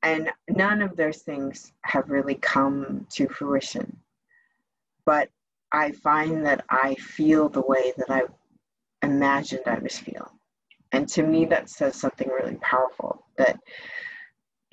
And 0.07 0.31
none 0.47 0.81
of 0.81 0.95
those 0.95 1.17
things 1.17 1.73
have 1.81 2.09
really 2.09 2.35
come 2.35 3.05
to 3.09 3.27
fruition. 3.27 3.97
But 5.05 5.29
I 5.73 5.91
find 5.91 6.45
that 6.45 6.63
I 6.69 6.95
feel 6.95 7.49
the 7.49 7.67
way 7.73 7.91
that 7.97 8.09
I 8.09 8.21
imagined 9.05 9.63
I 9.65 9.79
was 9.79 9.99
feeling. 9.99 10.39
And 10.93 11.09
to 11.09 11.23
me, 11.23 11.43
that 11.47 11.69
says 11.69 11.95
something 11.95 12.29
really 12.29 12.55
powerful 12.61 13.25
that 13.37 13.59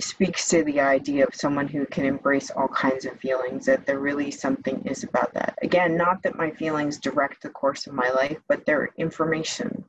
speaks 0.00 0.46
to 0.50 0.62
the 0.62 0.80
idea 0.80 1.26
of 1.26 1.34
someone 1.34 1.66
who 1.66 1.84
can 1.86 2.04
embrace 2.04 2.50
all 2.52 2.68
kinds 2.68 3.04
of 3.04 3.18
feelings, 3.18 3.66
that 3.66 3.86
there 3.86 3.98
really 3.98 4.30
something 4.30 4.82
is 4.84 5.02
about 5.02 5.34
that. 5.34 5.58
Again, 5.62 5.96
not 5.96 6.22
that 6.22 6.38
my 6.38 6.52
feelings 6.52 6.98
direct 6.98 7.42
the 7.42 7.50
course 7.50 7.88
of 7.88 7.92
my 7.92 8.10
life, 8.10 8.38
but 8.48 8.64
they're 8.64 8.90
information. 8.98 9.84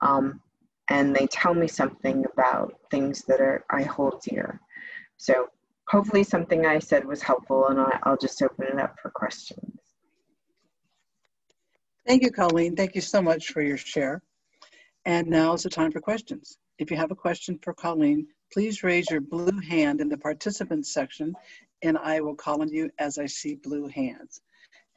Um, 0.00 0.40
and 0.88 1.14
they 1.14 1.26
tell 1.26 1.52
me 1.52 1.68
something 1.68 2.24
about 2.32 2.74
things 2.90 3.22
that 3.24 3.40
are 3.40 3.66
I 3.68 3.82
hold 3.82 4.22
dear. 4.22 4.60
So 5.18 5.48
hopefully 5.88 6.24
something 6.24 6.64
I 6.64 6.78
said 6.78 7.04
was 7.04 7.22
helpful 7.22 7.66
and 7.68 7.78
I'll 8.04 8.16
just 8.16 8.40
open 8.40 8.66
it 8.66 8.78
up 8.78 8.96
for 9.02 9.10
questions. 9.10 9.78
Thank 12.06 12.22
you, 12.22 12.30
Colleen. 12.30 12.74
Thank 12.74 12.94
you 12.94 13.00
so 13.02 13.20
much 13.20 13.48
for 13.48 13.60
your 13.60 13.76
share. 13.76 14.22
And 15.04 15.26
now 15.26 15.52
is 15.52 15.64
the 15.64 15.70
time 15.70 15.92
for 15.92 16.00
questions. 16.00 16.56
If 16.78 16.90
you 16.90 16.96
have 16.96 17.10
a 17.10 17.16
question 17.16 17.58
for 17.62 17.74
Colleen, 17.74 18.28
please 18.52 18.82
raise 18.82 19.10
your 19.10 19.20
blue 19.20 19.58
hand 19.58 20.00
in 20.00 20.08
the 20.08 20.16
participants 20.16 20.94
section 20.94 21.34
and 21.82 21.98
I 21.98 22.20
will 22.20 22.34
call 22.34 22.62
on 22.62 22.68
you 22.68 22.90
as 22.98 23.18
I 23.18 23.26
see 23.26 23.56
blue 23.56 23.88
hands. 23.88 24.40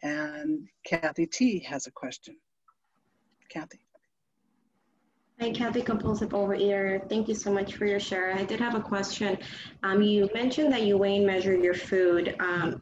And 0.03 0.67
Kathy 0.85 1.25
T 1.25 1.59
has 1.59 1.87
a 1.87 1.91
question. 1.91 2.35
Kathy. 3.49 3.79
Hi, 5.41 5.49
Kathy 5.49 5.81
Compulsive 5.81 6.35
over 6.35 6.53
here. 6.53 7.01
Thank 7.09 7.27
you 7.27 7.33
so 7.33 7.51
much 7.51 7.73
for 7.73 7.87
your 7.87 7.99
share. 7.99 8.31
I 8.31 8.43
did 8.43 8.59
have 8.59 8.75
a 8.75 8.79
question. 8.79 9.39
Um, 9.81 10.03
you 10.03 10.29
mentioned 10.35 10.71
that 10.71 10.83
you 10.83 10.99
weigh 10.99 11.17
and 11.17 11.25
measure 11.25 11.55
your 11.55 11.73
food. 11.73 12.35
Um, 12.39 12.79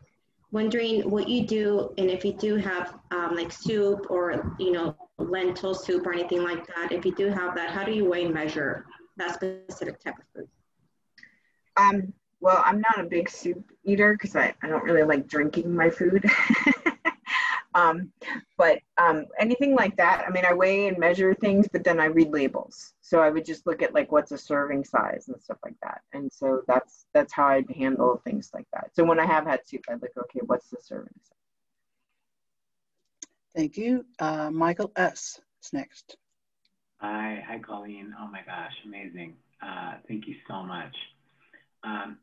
wondering 0.52 1.10
what 1.10 1.30
you 1.30 1.48
do 1.48 1.94
and 1.98 2.10
if 2.10 2.26
you 2.26 2.34
do 2.34 2.58
have 2.58 3.00
um, 3.12 3.34
like 3.34 3.54
soup 3.54 4.08
or 4.10 4.54
you 4.60 4.74
know 4.74 4.94
lentil 5.20 5.74
soup 5.74 6.06
or 6.06 6.12
anything 6.12 6.44
like 6.44 6.68
that. 6.76 6.92
If 6.92 7.06
you 7.06 7.16
do 7.16 7.30
have 7.30 7.56
that, 7.56 7.70
how 7.70 7.86
do 7.86 7.94
you 7.94 8.04
weigh 8.04 8.26
and 8.26 8.34
measure 8.34 8.86
that 9.16 9.36
specific 9.36 10.04
type 10.04 10.16
of 10.20 10.26
food? 10.36 10.50
Um, 11.78 12.12
well, 12.42 12.62
I'm 12.66 12.82
not 12.82 13.00
a 13.00 13.04
big 13.04 13.30
soup 13.30 13.72
eater 13.86 14.12
because 14.12 14.36
I, 14.36 14.54
I 14.62 14.68
don't 14.68 14.84
really 14.84 15.04
like 15.04 15.28
drinking 15.28 15.74
my 15.74 15.90
food. 15.90 16.26
Um, 17.80 18.12
but 18.58 18.80
um, 18.98 19.26
anything 19.40 19.76
like 19.76 19.96
that, 19.98 20.26
I 20.28 20.32
mean, 20.32 20.46
I 20.46 20.54
weigh 20.54 20.88
and 20.88 20.98
measure 20.98 21.34
things, 21.34 21.68
but 21.72 21.84
then 21.84 22.00
I 22.00 22.06
read 22.06 22.32
labels. 22.32 22.94
So 23.02 23.22
I 23.22 23.30
would 23.30 23.46
just 23.46 23.66
look 23.66 23.82
at 23.82 23.94
like 23.94 24.12
what's 24.12 24.32
a 24.32 24.38
serving 24.38 24.84
size 24.84 25.26
and 25.28 25.42
stuff 25.42 25.58
like 25.64 25.76
that. 25.82 26.02
And 26.14 26.32
so 26.32 26.62
that's 26.68 27.06
that's 27.14 27.34
how 27.34 27.48
I'd 27.48 27.70
handle 27.72 28.22
things 28.24 28.52
like 28.54 28.68
that. 28.74 28.92
So 28.94 29.04
when 29.04 29.20
I 29.20 29.26
have 29.26 29.46
had 29.46 29.62
soup, 29.66 29.82
I 29.90 29.94
look, 29.94 30.12
okay, 30.18 30.42
what's 30.46 30.70
the 30.70 30.78
serving 30.82 31.14
size? 31.24 31.36
Thank 33.56 33.78
you. 33.78 34.06
Uh, 34.20 34.52
Michael 34.52 34.92
S. 34.96 35.40
is 35.64 35.74
next. 35.74 36.18
Hi, 36.98 37.44
hi, 37.48 37.60
Colleen. 37.60 38.14
Oh 38.20 38.28
my 38.28 38.42
gosh, 38.46 38.74
amazing. 38.86 39.36
Uh, 39.62 39.94
thank 40.08 40.28
you 40.28 40.36
so 40.48 40.64
much. 40.64 40.96
Um, 41.84 42.18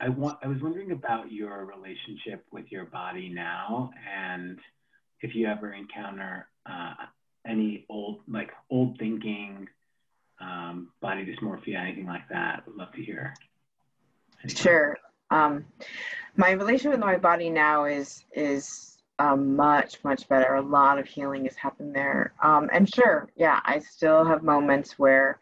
I, 0.00 0.08
wa- 0.08 0.38
I 0.42 0.48
was 0.48 0.60
wondering 0.60 0.92
about 0.92 1.30
your 1.30 1.64
relationship 1.64 2.44
with 2.50 2.64
your 2.70 2.86
body 2.86 3.28
now 3.28 3.90
and 4.14 4.58
if 5.20 5.34
you 5.34 5.46
ever 5.46 5.72
encounter 5.72 6.48
uh, 6.66 6.94
any 7.46 7.86
old, 7.88 8.20
like 8.28 8.50
old 8.70 8.98
thinking, 8.98 9.68
um, 10.40 10.88
body 11.00 11.24
dysmorphia, 11.24 11.78
anything 11.78 12.06
like 12.06 12.28
that, 12.30 12.66
would 12.66 12.76
love 12.76 12.92
to 12.92 13.02
hear. 13.02 13.34
Sure. 14.48 14.96
Um, 15.30 15.64
my 16.36 16.52
relationship 16.52 16.92
with 16.92 17.00
my 17.00 17.16
body 17.16 17.50
now 17.50 17.86
is 17.86 18.24
is 18.34 18.98
um, 19.18 19.56
much 19.56 20.02
much 20.04 20.28
better. 20.28 20.54
A 20.54 20.62
lot 20.62 20.98
of 20.98 21.06
healing 21.06 21.44
has 21.44 21.56
happened 21.56 21.94
there. 21.94 22.34
Um, 22.42 22.68
and 22.72 22.92
sure, 22.92 23.30
yeah, 23.36 23.60
I 23.64 23.78
still 23.78 24.24
have 24.24 24.42
moments 24.42 24.98
where 24.98 25.38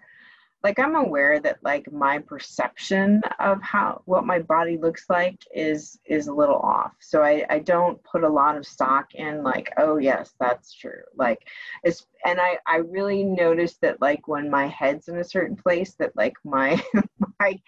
like 0.65 0.79
i'm 0.79 0.97
aware 0.97 1.39
that 1.39 1.59
like 1.63 1.93
my 1.93 2.19
perception 2.19 3.23
of 3.39 3.63
how 3.63 4.01
what 4.07 4.25
my 4.25 4.39
body 4.39 4.79
looks 4.79 5.05
like 5.11 5.37
is 5.55 5.99
is 6.07 6.27
a 6.27 6.33
little 6.33 6.57
off. 6.57 6.93
So 7.01 7.23
i 7.23 7.45
i 7.51 7.59
don't 7.59 8.03
put 8.03 8.25
a 8.25 8.29
lot 8.29 8.57
of 8.57 8.67
stock 8.67 9.15
in 9.15 9.43
like 9.43 9.73
oh 9.77 9.99
yes 9.99 10.35
that's 10.41 10.73
true. 10.73 11.03
Like 11.15 11.47
it's 11.85 12.07
and 12.25 12.41
i 12.41 12.59
i 12.67 12.77
really 12.77 13.23
notice 13.23 13.77
that 13.83 14.01
like 14.01 14.27
when 14.27 14.51
my 14.51 14.67
head's 14.67 15.09
in 15.09 15.19
a 15.19 15.25
certain 15.25 15.55
place 15.55 15.95
that 15.99 16.17
like 16.17 16.35
my 16.45 16.83
my 17.39 17.61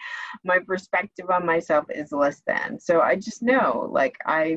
my 0.43 0.59
perspective 0.59 1.31
on 1.31 1.45
myself 1.45 1.85
is 1.91 2.13
less 2.13 2.41
than. 2.47 2.81
So 2.81 3.03
i 3.03 3.15
just 3.15 3.43
know 3.43 3.89
like 3.93 4.17
i 4.27 4.57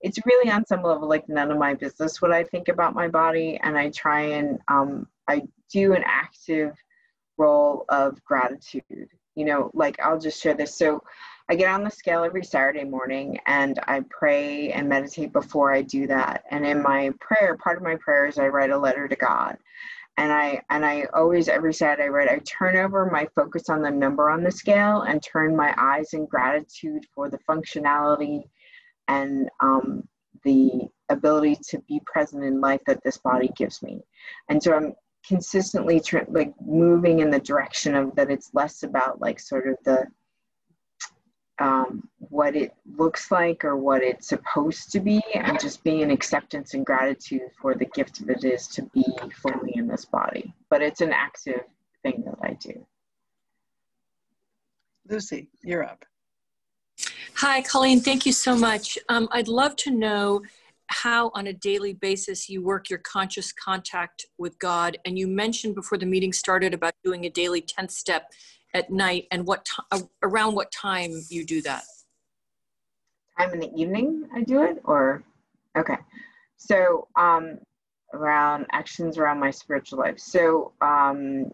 it's 0.00 0.24
really 0.26 0.50
on 0.50 0.66
some 0.66 0.82
level 0.82 1.08
like 1.08 1.28
none 1.28 1.50
of 1.50 1.58
my 1.58 1.74
business 1.74 2.20
what 2.20 2.32
i 2.32 2.44
think 2.44 2.68
about 2.68 2.94
my 2.94 3.08
body 3.08 3.58
and 3.62 3.76
i 3.78 3.88
try 3.90 4.20
and 4.20 4.58
um 4.68 5.06
i 5.28 5.42
do 5.72 5.94
an 5.94 6.02
active 6.04 6.74
role 7.38 7.84
of 7.88 8.22
gratitude 8.24 9.08
you 9.34 9.44
know 9.44 9.70
like 9.74 9.98
i'll 10.00 10.18
just 10.18 10.40
share 10.40 10.54
this 10.54 10.76
so 10.76 11.02
I 11.48 11.56
get 11.56 11.68
on 11.68 11.84
the 11.84 11.90
scale 11.90 12.24
every 12.24 12.42
Saturday 12.42 12.84
morning 12.84 13.38
and 13.46 13.78
I 13.86 14.02
pray 14.08 14.72
and 14.72 14.88
meditate 14.88 15.32
before 15.32 15.72
I 15.72 15.82
do 15.82 16.06
that. 16.06 16.44
And 16.50 16.64
in 16.64 16.82
my 16.82 17.12
prayer, 17.20 17.56
part 17.56 17.76
of 17.76 17.82
my 17.82 17.96
prayer 17.96 18.26
is 18.26 18.38
I 18.38 18.48
write 18.48 18.70
a 18.70 18.78
letter 18.78 19.06
to 19.08 19.16
God. 19.16 19.58
And 20.16 20.32
I 20.32 20.62
and 20.70 20.86
I 20.86 21.06
always 21.12 21.48
every 21.48 21.74
Saturday 21.74 22.04
I 22.04 22.08
write 22.08 22.28
I 22.28 22.38
turn 22.38 22.76
over 22.76 23.10
my 23.10 23.26
focus 23.34 23.68
on 23.68 23.82
the 23.82 23.90
number 23.90 24.30
on 24.30 24.42
the 24.42 24.50
scale 24.50 25.02
and 25.02 25.22
turn 25.22 25.56
my 25.56 25.74
eyes 25.76 26.14
in 26.14 26.24
gratitude 26.26 27.04
for 27.14 27.28
the 27.28 27.38
functionality 27.48 28.44
and 29.08 29.50
um, 29.60 30.08
the 30.44 30.88
ability 31.10 31.58
to 31.68 31.78
be 31.80 32.00
present 32.06 32.44
in 32.44 32.60
life 32.60 32.80
that 32.86 33.02
this 33.04 33.18
body 33.18 33.50
gives 33.56 33.82
me. 33.82 34.02
And 34.48 34.62
so 34.62 34.74
I'm 34.74 34.94
consistently 35.26 36.00
tr- 36.00 36.18
like 36.28 36.52
moving 36.60 37.20
in 37.20 37.30
the 37.30 37.38
direction 37.40 37.94
of 37.94 38.14
that 38.14 38.30
it's 38.30 38.50
less 38.52 38.82
about 38.82 39.20
like 39.20 39.40
sort 39.40 39.66
of 39.66 39.76
the 39.84 40.06
um, 41.58 42.08
what 42.18 42.56
it 42.56 42.74
looks 42.96 43.30
like 43.30 43.64
or 43.64 43.76
what 43.76 44.02
it's 44.02 44.28
supposed 44.28 44.90
to 44.90 45.00
be, 45.00 45.22
and 45.34 45.60
just 45.60 45.84
being 45.84 46.00
in 46.00 46.10
acceptance 46.10 46.74
and 46.74 46.84
gratitude 46.84 47.42
for 47.60 47.74
the 47.74 47.84
gift 47.84 48.20
of 48.20 48.28
it 48.28 48.44
is 48.44 48.66
to 48.68 48.82
be 48.92 49.04
fully 49.40 49.72
in 49.76 49.86
this 49.86 50.04
body. 50.04 50.52
But 50.68 50.82
it's 50.82 51.00
an 51.00 51.12
active 51.12 51.62
thing 52.02 52.24
that 52.26 52.38
I 52.42 52.54
do. 52.54 52.84
Lucy, 55.08 55.48
you're 55.62 55.84
up. 55.84 56.04
Hi, 57.36 57.62
Colleen. 57.62 58.00
Thank 58.00 58.26
you 58.26 58.32
so 58.32 58.56
much. 58.56 58.98
Um, 59.08 59.28
I'd 59.30 59.48
love 59.48 59.76
to 59.76 59.90
know 59.90 60.42
how, 60.88 61.30
on 61.34 61.46
a 61.46 61.52
daily 61.52 61.94
basis, 61.94 62.48
you 62.48 62.62
work 62.62 62.90
your 62.90 62.98
conscious 63.00 63.52
contact 63.52 64.26
with 64.38 64.58
God. 64.58 64.98
And 65.04 65.18
you 65.18 65.26
mentioned 65.26 65.74
before 65.74 65.98
the 65.98 66.06
meeting 66.06 66.32
started 66.32 66.74
about 66.74 66.94
doing 67.02 67.24
a 67.24 67.30
daily 67.30 67.62
10th 67.62 67.90
step 67.90 68.30
at 68.74 68.90
night 68.90 69.26
and 69.30 69.46
what 69.46 69.64
t- 69.64 70.04
around 70.22 70.54
what 70.54 70.70
time 70.72 71.12
you 71.30 71.46
do 71.46 71.62
that? 71.62 71.84
Time 73.38 73.52
in 73.52 73.60
the 73.60 73.72
evening 73.74 74.28
i 74.34 74.42
do 74.42 74.62
it 74.62 74.80
or 74.84 75.22
okay. 75.76 75.96
So 76.56 77.08
um 77.16 77.58
around 78.12 78.66
actions 78.72 79.18
around 79.18 79.40
my 79.40 79.50
spiritual 79.50 80.00
life. 80.00 80.18
So 80.18 80.72
um 80.80 81.52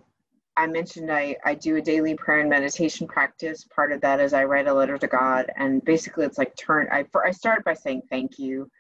i 0.56 0.66
mentioned 0.66 1.12
i 1.12 1.36
i 1.44 1.54
do 1.54 1.76
a 1.76 1.82
daily 1.82 2.14
prayer 2.14 2.40
and 2.40 2.50
meditation 2.50 3.06
practice. 3.06 3.66
Part 3.74 3.92
of 3.92 4.00
that 4.00 4.20
is 4.20 4.32
i 4.32 4.44
write 4.44 4.66
a 4.66 4.74
letter 4.74 4.98
to 4.98 5.06
god 5.06 5.50
and 5.56 5.84
basically 5.84 6.24
it's 6.24 6.38
like 6.38 6.56
turn 6.56 6.88
i 6.90 7.04
i 7.24 7.30
start 7.30 7.64
by 7.64 7.74
saying 7.74 8.02
thank 8.10 8.38
you 8.38 8.70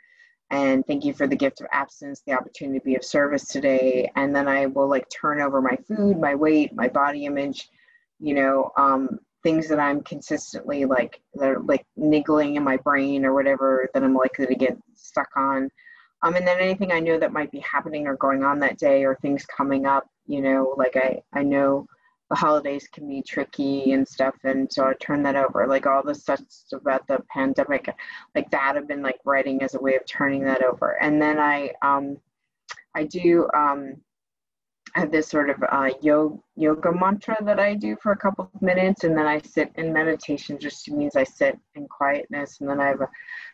and 0.50 0.86
thank 0.86 1.04
you 1.04 1.12
for 1.12 1.26
the 1.26 1.36
gift 1.36 1.60
of 1.60 1.66
abstinence, 1.72 2.22
the 2.26 2.32
opportunity 2.32 2.78
to 2.78 2.84
be 2.84 2.96
of 2.96 3.04
service 3.04 3.46
today 3.46 4.10
and 4.16 4.34
then 4.34 4.48
i 4.48 4.66
will 4.66 4.88
like 4.88 5.06
turn 5.10 5.40
over 5.40 5.60
my 5.60 5.76
food 5.88 6.18
my 6.18 6.34
weight 6.34 6.72
my 6.74 6.88
body 6.88 7.24
image 7.24 7.68
you 8.20 8.34
know, 8.34 8.70
um, 8.76 9.18
things 9.42 9.66
that 9.68 9.80
I'm 9.80 10.02
consistently 10.02 10.84
like 10.84 11.20
that 11.34 11.48
are 11.48 11.60
like 11.60 11.86
niggling 11.96 12.56
in 12.56 12.62
my 12.62 12.76
brain 12.76 13.24
or 13.24 13.32
whatever 13.34 13.88
that 13.92 14.04
I'm 14.04 14.14
likely 14.14 14.46
to 14.46 14.54
get 14.54 14.76
stuck 14.94 15.28
on. 15.34 15.70
Um, 16.22 16.34
and 16.34 16.46
then 16.46 16.60
anything 16.60 16.92
I 16.92 17.00
know 17.00 17.18
that 17.18 17.32
might 17.32 17.50
be 17.50 17.60
happening 17.60 18.06
or 18.06 18.16
going 18.16 18.44
on 18.44 18.60
that 18.60 18.78
day 18.78 19.04
or 19.04 19.16
things 19.16 19.46
coming 19.46 19.86
up, 19.86 20.06
you 20.26 20.42
know, 20.42 20.74
like 20.76 20.96
I, 20.96 21.22
I 21.32 21.42
know 21.42 21.86
the 22.30 22.36
holidays 22.36 22.88
can 22.92 23.08
be 23.08 23.22
tricky 23.22 23.92
and 23.92 24.06
stuff. 24.06 24.34
And 24.44 24.72
so 24.72 24.86
I 24.86 24.94
turn 24.94 25.22
that 25.24 25.36
over, 25.36 25.66
like 25.66 25.86
all 25.86 26.02
the 26.02 26.14
stuff 26.14 26.40
about 26.72 27.06
the 27.08 27.18
pandemic, 27.28 27.92
like 28.34 28.50
that 28.50 28.76
I've 28.76 28.88
been 28.88 29.02
like 29.02 29.18
writing 29.24 29.62
as 29.62 29.74
a 29.74 29.80
way 29.80 29.96
of 29.96 30.06
turning 30.06 30.44
that 30.44 30.62
over. 30.62 30.92
And 31.02 31.20
then 31.20 31.38
I, 31.38 31.72
um, 31.82 32.18
I 32.94 33.04
do, 33.04 33.48
um, 33.54 33.96
have 34.94 35.12
this 35.12 35.28
sort 35.28 35.50
of 35.50 35.56
uh, 35.70 35.90
yoga, 36.02 36.36
yoga 36.56 36.92
mantra 36.92 37.36
that 37.44 37.60
I 37.60 37.74
do 37.74 37.96
for 38.02 38.12
a 38.12 38.16
couple 38.16 38.50
of 38.52 38.62
minutes, 38.62 39.04
and 39.04 39.16
then 39.16 39.26
I 39.26 39.40
sit 39.40 39.70
in 39.76 39.92
meditation. 39.92 40.58
Just 40.58 40.90
means 40.90 41.14
I 41.14 41.24
sit 41.24 41.58
in 41.76 41.86
quietness, 41.86 42.60
and 42.60 42.68
then 42.68 42.80
I 42.80 42.88
have 42.88 43.00
a 43.00 43.08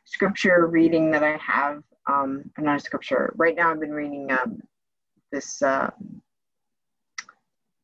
scripture 0.05 0.67
reading 0.67 1.11
that 1.11 1.23
I 1.23 1.37
have. 1.37 1.83
Um, 2.07 2.51
not 2.59 2.77
a 2.77 2.83
scripture. 2.83 3.35
Right 3.37 3.55
now, 3.55 3.71
I've 3.71 3.81
been 3.81 3.93
reading 3.93 4.31
um, 4.33 4.63
this 5.31 5.61
uh, 5.61 5.91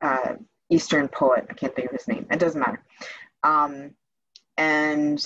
uh, 0.01 0.35
Eastern 0.73 1.09
poet. 1.09 1.47
I 1.51 1.55
can't 1.55 1.75
think 1.75 1.89
of 1.89 1.97
his 1.97 2.09
name. 2.09 2.27
It 2.31 2.39
doesn't 2.39 2.61
matter. 2.61 2.83
Um, 3.43 3.93
and 4.57 5.25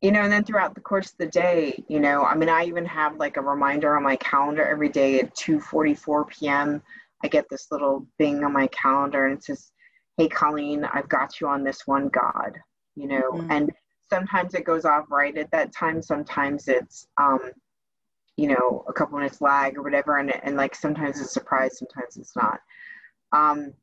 you 0.00 0.12
know, 0.12 0.22
and 0.22 0.32
then 0.32 0.44
throughout 0.44 0.76
the 0.76 0.80
course 0.80 1.10
of 1.10 1.18
the 1.18 1.26
day, 1.26 1.82
you 1.88 1.98
know, 1.98 2.22
I 2.22 2.36
mean, 2.36 2.48
I 2.48 2.64
even 2.66 2.86
have 2.86 3.16
like 3.16 3.36
a 3.36 3.40
reminder 3.40 3.96
on 3.96 4.04
my 4.04 4.14
calendar 4.16 4.64
every 4.64 4.88
day 4.88 5.20
at 5.20 5.34
2:44 5.34 6.28
p.m 6.28 6.82
I 7.22 7.28
get 7.28 7.48
this 7.48 7.68
little 7.70 8.06
thing 8.18 8.44
on 8.44 8.52
my 8.52 8.68
calendar 8.68 9.26
and 9.26 9.38
it 9.38 9.44
says, 9.44 9.72
Hey, 10.16 10.28
Colleen, 10.28 10.84
I've 10.84 11.08
got 11.08 11.40
you 11.40 11.48
on 11.48 11.64
this 11.64 11.86
one 11.86 12.08
God, 12.08 12.58
you 12.96 13.06
know, 13.06 13.32
mm-hmm. 13.32 13.50
and 13.50 13.72
sometimes 14.10 14.54
it 14.54 14.64
goes 14.64 14.84
off 14.84 15.04
right 15.10 15.36
at 15.36 15.50
that 15.52 15.72
time. 15.72 16.02
Sometimes 16.02 16.66
it's, 16.66 17.06
um, 17.18 17.38
you 18.36 18.48
know, 18.48 18.84
a 18.88 18.92
couple 18.92 19.18
minutes 19.18 19.40
lag 19.40 19.76
or 19.76 19.82
whatever. 19.82 20.18
And, 20.18 20.32
and 20.44 20.56
like 20.56 20.74
sometimes 20.74 21.20
it's 21.20 21.30
a 21.30 21.32
surprise, 21.32 21.78
sometimes 21.78 22.16
it's 22.16 22.34
not. 22.36 22.60
Um, 23.32 23.74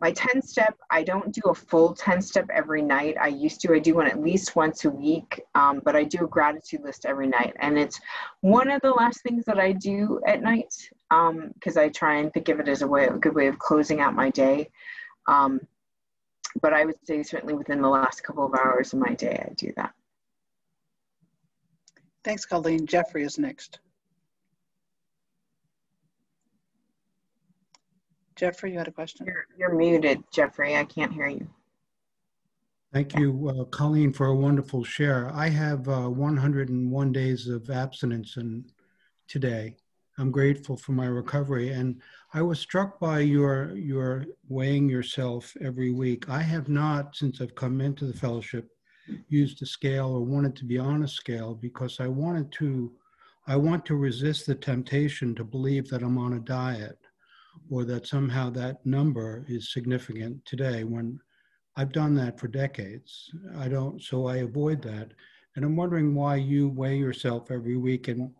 my 0.00 0.10
10 0.12 0.40
step, 0.40 0.76
I 0.90 1.02
don't 1.02 1.30
do 1.32 1.42
a 1.50 1.54
full 1.54 1.92
10 1.92 2.22
step 2.22 2.48
every 2.52 2.80
night. 2.80 3.16
I 3.20 3.28
used 3.28 3.60
to, 3.62 3.74
I 3.74 3.78
do 3.78 3.94
one 3.94 4.06
at 4.06 4.20
least 4.20 4.56
once 4.56 4.86
a 4.86 4.90
week, 4.90 5.42
um, 5.54 5.82
but 5.84 5.94
I 5.94 6.04
do 6.04 6.24
a 6.24 6.28
gratitude 6.28 6.80
list 6.82 7.04
every 7.04 7.26
night. 7.26 7.54
And 7.60 7.78
it's 7.78 8.00
one 8.40 8.70
of 8.70 8.80
the 8.80 8.92
last 8.92 9.22
things 9.22 9.44
that 9.44 9.58
I 9.58 9.72
do 9.72 10.20
at 10.26 10.42
night 10.42 10.74
because 11.10 11.76
um, 11.76 11.82
I 11.82 11.88
try 11.88 12.16
and 12.16 12.32
think 12.32 12.48
of 12.48 12.60
it 12.60 12.68
as 12.68 12.80
a 12.80 12.86
way, 12.86 13.06
a 13.06 13.12
good 13.12 13.34
way 13.34 13.46
of 13.46 13.58
closing 13.58 14.00
out 14.00 14.14
my 14.14 14.30
day. 14.30 14.70
Um, 15.26 15.60
but 16.62 16.72
I 16.72 16.86
would 16.86 16.96
say 17.04 17.22
certainly 17.22 17.54
within 17.54 17.82
the 17.82 17.88
last 17.88 18.22
couple 18.22 18.46
of 18.46 18.54
hours 18.54 18.94
of 18.94 19.00
my 19.00 19.14
day, 19.14 19.44
I 19.46 19.52
do 19.54 19.72
that. 19.76 19.92
Thanks, 22.24 22.46
Colleen. 22.46 22.86
Jeffrey 22.86 23.22
is 23.22 23.38
next. 23.38 23.80
Jeffrey, 28.40 28.72
you 28.72 28.78
had 28.78 28.88
a 28.88 28.90
question? 28.90 29.26
You're, 29.26 29.44
you're 29.58 29.74
muted, 29.74 30.24
Jeffrey. 30.32 30.74
I 30.74 30.84
can't 30.84 31.12
hear 31.12 31.28
you. 31.28 31.46
Thank 32.90 33.14
you, 33.18 33.50
uh, 33.50 33.64
Colleen, 33.64 34.14
for 34.14 34.28
a 34.28 34.34
wonderful 34.34 34.82
share. 34.82 35.30
I 35.34 35.50
have 35.50 35.86
uh, 35.86 36.08
101 36.08 37.12
days 37.12 37.48
of 37.48 37.68
abstinence 37.68 38.38
in, 38.38 38.64
today. 39.28 39.76
I'm 40.16 40.30
grateful 40.30 40.78
for 40.78 40.92
my 40.92 41.04
recovery. 41.04 41.68
And 41.68 42.00
I 42.32 42.40
was 42.40 42.58
struck 42.58 42.98
by 42.98 43.18
your, 43.20 43.76
your 43.76 44.24
weighing 44.48 44.88
yourself 44.88 45.54
every 45.60 45.90
week. 45.90 46.30
I 46.30 46.40
have 46.40 46.70
not, 46.70 47.14
since 47.14 47.42
I've 47.42 47.54
come 47.54 47.82
into 47.82 48.06
the 48.06 48.16
fellowship, 48.16 48.70
used 49.28 49.60
a 49.60 49.66
scale 49.66 50.14
or 50.14 50.22
wanted 50.22 50.56
to 50.56 50.64
be 50.64 50.78
on 50.78 51.02
a 51.02 51.08
scale 51.08 51.54
because 51.54 52.00
I 52.00 52.06
wanted 52.06 52.50
to, 52.52 52.90
I 53.46 53.56
want 53.56 53.84
to 53.84 53.96
resist 53.96 54.46
the 54.46 54.54
temptation 54.54 55.34
to 55.34 55.44
believe 55.44 55.90
that 55.90 56.02
I'm 56.02 56.16
on 56.16 56.32
a 56.32 56.40
diet 56.40 56.96
or 57.70 57.84
that 57.84 58.06
somehow 58.06 58.50
that 58.50 58.84
number 58.84 59.44
is 59.48 59.72
significant 59.72 60.44
today 60.44 60.84
when 60.84 61.18
I've 61.76 61.92
done 61.92 62.14
that 62.16 62.38
for 62.38 62.48
decades. 62.48 63.30
I 63.56 63.68
don't, 63.68 64.02
so 64.02 64.26
I 64.26 64.38
avoid 64.38 64.82
that. 64.82 65.12
And 65.56 65.64
I'm 65.64 65.76
wondering 65.76 66.14
why 66.14 66.36
you 66.36 66.68
weigh 66.68 66.96
yourself 66.96 67.50
every 67.50 67.76
week 67.76 68.08
and 68.08 68.30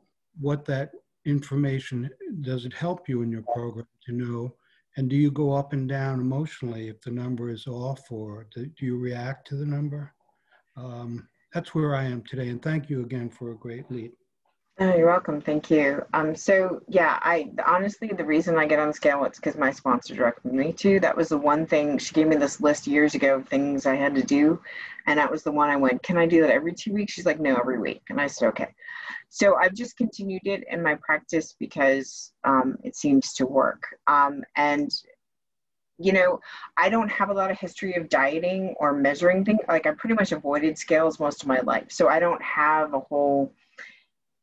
what 0.40 0.64
that 0.66 0.90
information 1.26 2.10
does 2.40 2.64
it 2.64 2.72
help 2.72 3.08
you 3.08 3.22
in 3.22 3.30
your 3.30 3.44
program 3.52 3.86
to 4.06 4.12
know? 4.12 4.54
And 4.96 5.08
do 5.08 5.16
you 5.16 5.30
go 5.30 5.52
up 5.52 5.72
and 5.72 5.88
down 5.88 6.20
emotionally 6.20 6.88
if 6.88 7.00
the 7.00 7.10
number 7.10 7.48
is 7.50 7.66
off, 7.66 8.10
or 8.10 8.46
do, 8.54 8.66
do 8.66 8.86
you 8.86 8.98
react 8.98 9.46
to 9.48 9.56
the 9.56 9.66
number? 9.66 10.12
Um, 10.76 11.28
that's 11.52 11.74
where 11.74 11.94
I 11.94 12.04
am 12.04 12.22
today. 12.22 12.48
And 12.48 12.60
thank 12.62 12.90
you 12.90 13.02
again 13.02 13.30
for 13.30 13.52
a 13.52 13.56
great 13.56 13.90
lead. 13.90 14.12
Oh, 14.82 14.96
you're 14.96 15.08
welcome. 15.08 15.42
Thank 15.42 15.70
you. 15.70 16.02
Um, 16.14 16.34
so 16.34 16.80
yeah, 16.88 17.18
I 17.20 17.50
honestly 17.66 18.08
the 18.16 18.24
reason 18.24 18.56
I 18.56 18.64
get 18.64 18.78
on 18.78 18.88
the 18.88 18.94
scale 18.94 19.22
it's 19.26 19.38
because 19.38 19.54
my 19.58 19.70
sponsor 19.70 20.14
directed 20.14 20.54
me 20.54 20.72
to. 20.72 20.98
That 21.00 21.14
was 21.14 21.28
the 21.28 21.36
one 21.36 21.66
thing 21.66 21.98
she 21.98 22.14
gave 22.14 22.26
me 22.26 22.36
this 22.36 22.62
list 22.62 22.86
years 22.86 23.14
ago 23.14 23.36
of 23.36 23.46
things 23.46 23.84
I 23.84 23.94
had 23.94 24.14
to 24.14 24.22
do, 24.22 24.58
and 25.06 25.18
that 25.18 25.30
was 25.30 25.42
the 25.42 25.52
one 25.52 25.68
I 25.68 25.76
went. 25.76 26.02
Can 26.02 26.16
I 26.16 26.24
do 26.24 26.40
that 26.40 26.48
every 26.48 26.72
two 26.72 26.94
weeks? 26.94 27.12
She's 27.12 27.26
like, 27.26 27.38
no, 27.38 27.56
every 27.56 27.78
week, 27.78 28.00
and 28.08 28.18
I 28.18 28.26
said 28.26 28.48
okay. 28.48 28.68
So 29.28 29.56
I've 29.56 29.74
just 29.74 29.98
continued 29.98 30.46
it 30.46 30.64
in 30.70 30.82
my 30.82 30.94
practice 30.94 31.54
because 31.58 32.32
um, 32.44 32.78
it 32.82 32.96
seems 32.96 33.34
to 33.34 33.44
work. 33.44 33.82
Um, 34.06 34.42
and 34.56 34.90
you 35.98 36.14
know, 36.14 36.40
I 36.78 36.88
don't 36.88 37.10
have 37.10 37.28
a 37.28 37.34
lot 37.34 37.50
of 37.50 37.58
history 37.58 37.96
of 37.96 38.08
dieting 38.08 38.74
or 38.80 38.94
measuring 38.94 39.44
things. 39.44 39.60
Like 39.68 39.84
I 39.84 39.90
pretty 39.90 40.14
much 40.14 40.32
avoided 40.32 40.78
scales 40.78 41.20
most 41.20 41.42
of 41.42 41.48
my 41.48 41.60
life, 41.60 41.88
so 41.90 42.08
I 42.08 42.18
don't 42.18 42.42
have 42.42 42.94
a 42.94 43.00
whole 43.00 43.52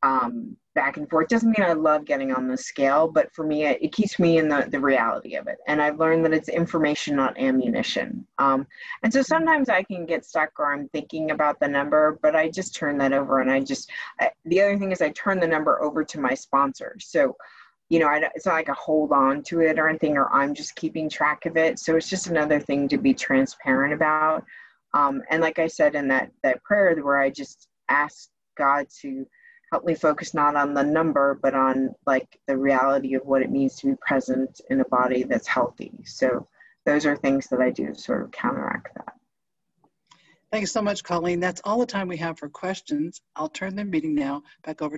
um, 0.03 0.55
back 0.75 0.97
and 0.97 1.09
forth. 1.09 1.27
Doesn't 1.27 1.57
mean 1.57 1.67
I 1.67 1.73
love 1.73 2.05
getting 2.05 2.31
on 2.31 2.47
the 2.47 2.55
scale, 2.55 3.07
but 3.07 3.33
for 3.33 3.43
me, 3.43 3.65
it, 3.65 3.81
it, 3.81 3.91
keeps 3.91 4.19
me 4.19 4.37
in 4.37 4.47
the, 4.47 4.67
the 4.69 4.79
reality 4.79 5.35
of 5.35 5.47
it. 5.47 5.57
And 5.67 5.81
I've 5.81 5.99
learned 5.99 6.23
that 6.25 6.33
it's 6.33 6.49
information, 6.49 7.15
not 7.15 7.37
ammunition. 7.39 8.25
Um, 8.37 8.67
and 9.01 9.11
so 9.11 9.23
sometimes 9.23 9.69
I 9.69 9.81
can 9.81 10.05
get 10.05 10.23
stuck 10.23 10.51
or 10.59 10.71
I'm 10.71 10.87
thinking 10.89 11.31
about 11.31 11.59
the 11.59 11.67
number, 11.67 12.19
but 12.21 12.35
I 12.35 12.49
just 12.49 12.75
turn 12.75 12.97
that 12.99 13.11
over 13.11 13.39
and 13.39 13.51
I 13.51 13.61
just, 13.61 13.89
I, 14.19 14.29
the 14.45 14.61
other 14.61 14.77
thing 14.77 14.91
is 14.91 15.01
I 15.01 15.09
turn 15.09 15.39
the 15.39 15.47
number 15.47 15.81
over 15.81 16.03
to 16.03 16.19
my 16.19 16.35
sponsor. 16.35 16.95
So, 16.99 17.35
you 17.89 17.99
know, 17.99 18.07
I, 18.07 18.21
it's 18.35 18.45
not 18.45 18.53
like 18.53 18.69
I 18.69 18.75
hold 18.77 19.11
on 19.11 19.41
to 19.43 19.61
it 19.61 19.79
or 19.79 19.89
anything, 19.89 20.15
or 20.15 20.31
I'm 20.31 20.53
just 20.53 20.75
keeping 20.75 21.09
track 21.09 21.45
of 21.47 21.57
it. 21.57 21.79
So 21.79 21.95
it's 21.95 22.09
just 22.09 22.27
another 22.27 22.59
thing 22.59 22.87
to 22.89 22.97
be 22.97 23.13
transparent 23.15 23.93
about. 23.93 24.43
Um, 24.93 25.23
and 25.31 25.41
like 25.41 25.57
I 25.57 25.67
said 25.67 25.95
in 25.95 26.07
that 26.09 26.31
that 26.43 26.63
prayer, 26.63 26.95
where 27.01 27.19
I 27.19 27.29
just 27.29 27.67
asked 27.89 28.29
God 28.57 28.87
to 29.01 29.25
help 29.71 29.85
me 29.85 29.95
focus 29.95 30.33
not 30.33 30.55
on 30.55 30.73
the 30.73 30.83
number, 30.83 31.37
but 31.41 31.53
on 31.53 31.93
like 32.05 32.39
the 32.47 32.57
reality 32.57 33.15
of 33.15 33.25
what 33.25 33.41
it 33.41 33.51
means 33.51 33.75
to 33.75 33.87
be 33.87 33.95
present 33.99 34.61
in 34.69 34.79
a 34.79 34.85
body 34.85 35.23
that's 35.23 35.47
healthy. 35.47 35.91
So 36.05 36.47
those 36.85 37.05
are 37.05 37.17
things 37.17 37.47
that 37.47 37.59
I 37.59 37.71
do 37.71 37.87
to 37.87 37.95
sort 37.95 38.23
of 38.23 38.31
counteract 38.31 38.95
that. 38.95 39.13
Thanks 40.49 40.71
so 40.71 40.81
much, 40.81 41.03
Colleen. 41.03 41.41
That's 41.41 41.59
all 41.65 41.79
the 41.79 41.85
time 41.85 42.07
we 42.07 42.15
have 42.17 42.39
for 42.39 42.47
questions. 42.47 43.19
I'll 43.35 43.49
turn 43.49 43.75
the 43.75 43.83
meeting 43.83 44.15
now 44.15 44.43
back 44.63 44.81
over 44.81 44.95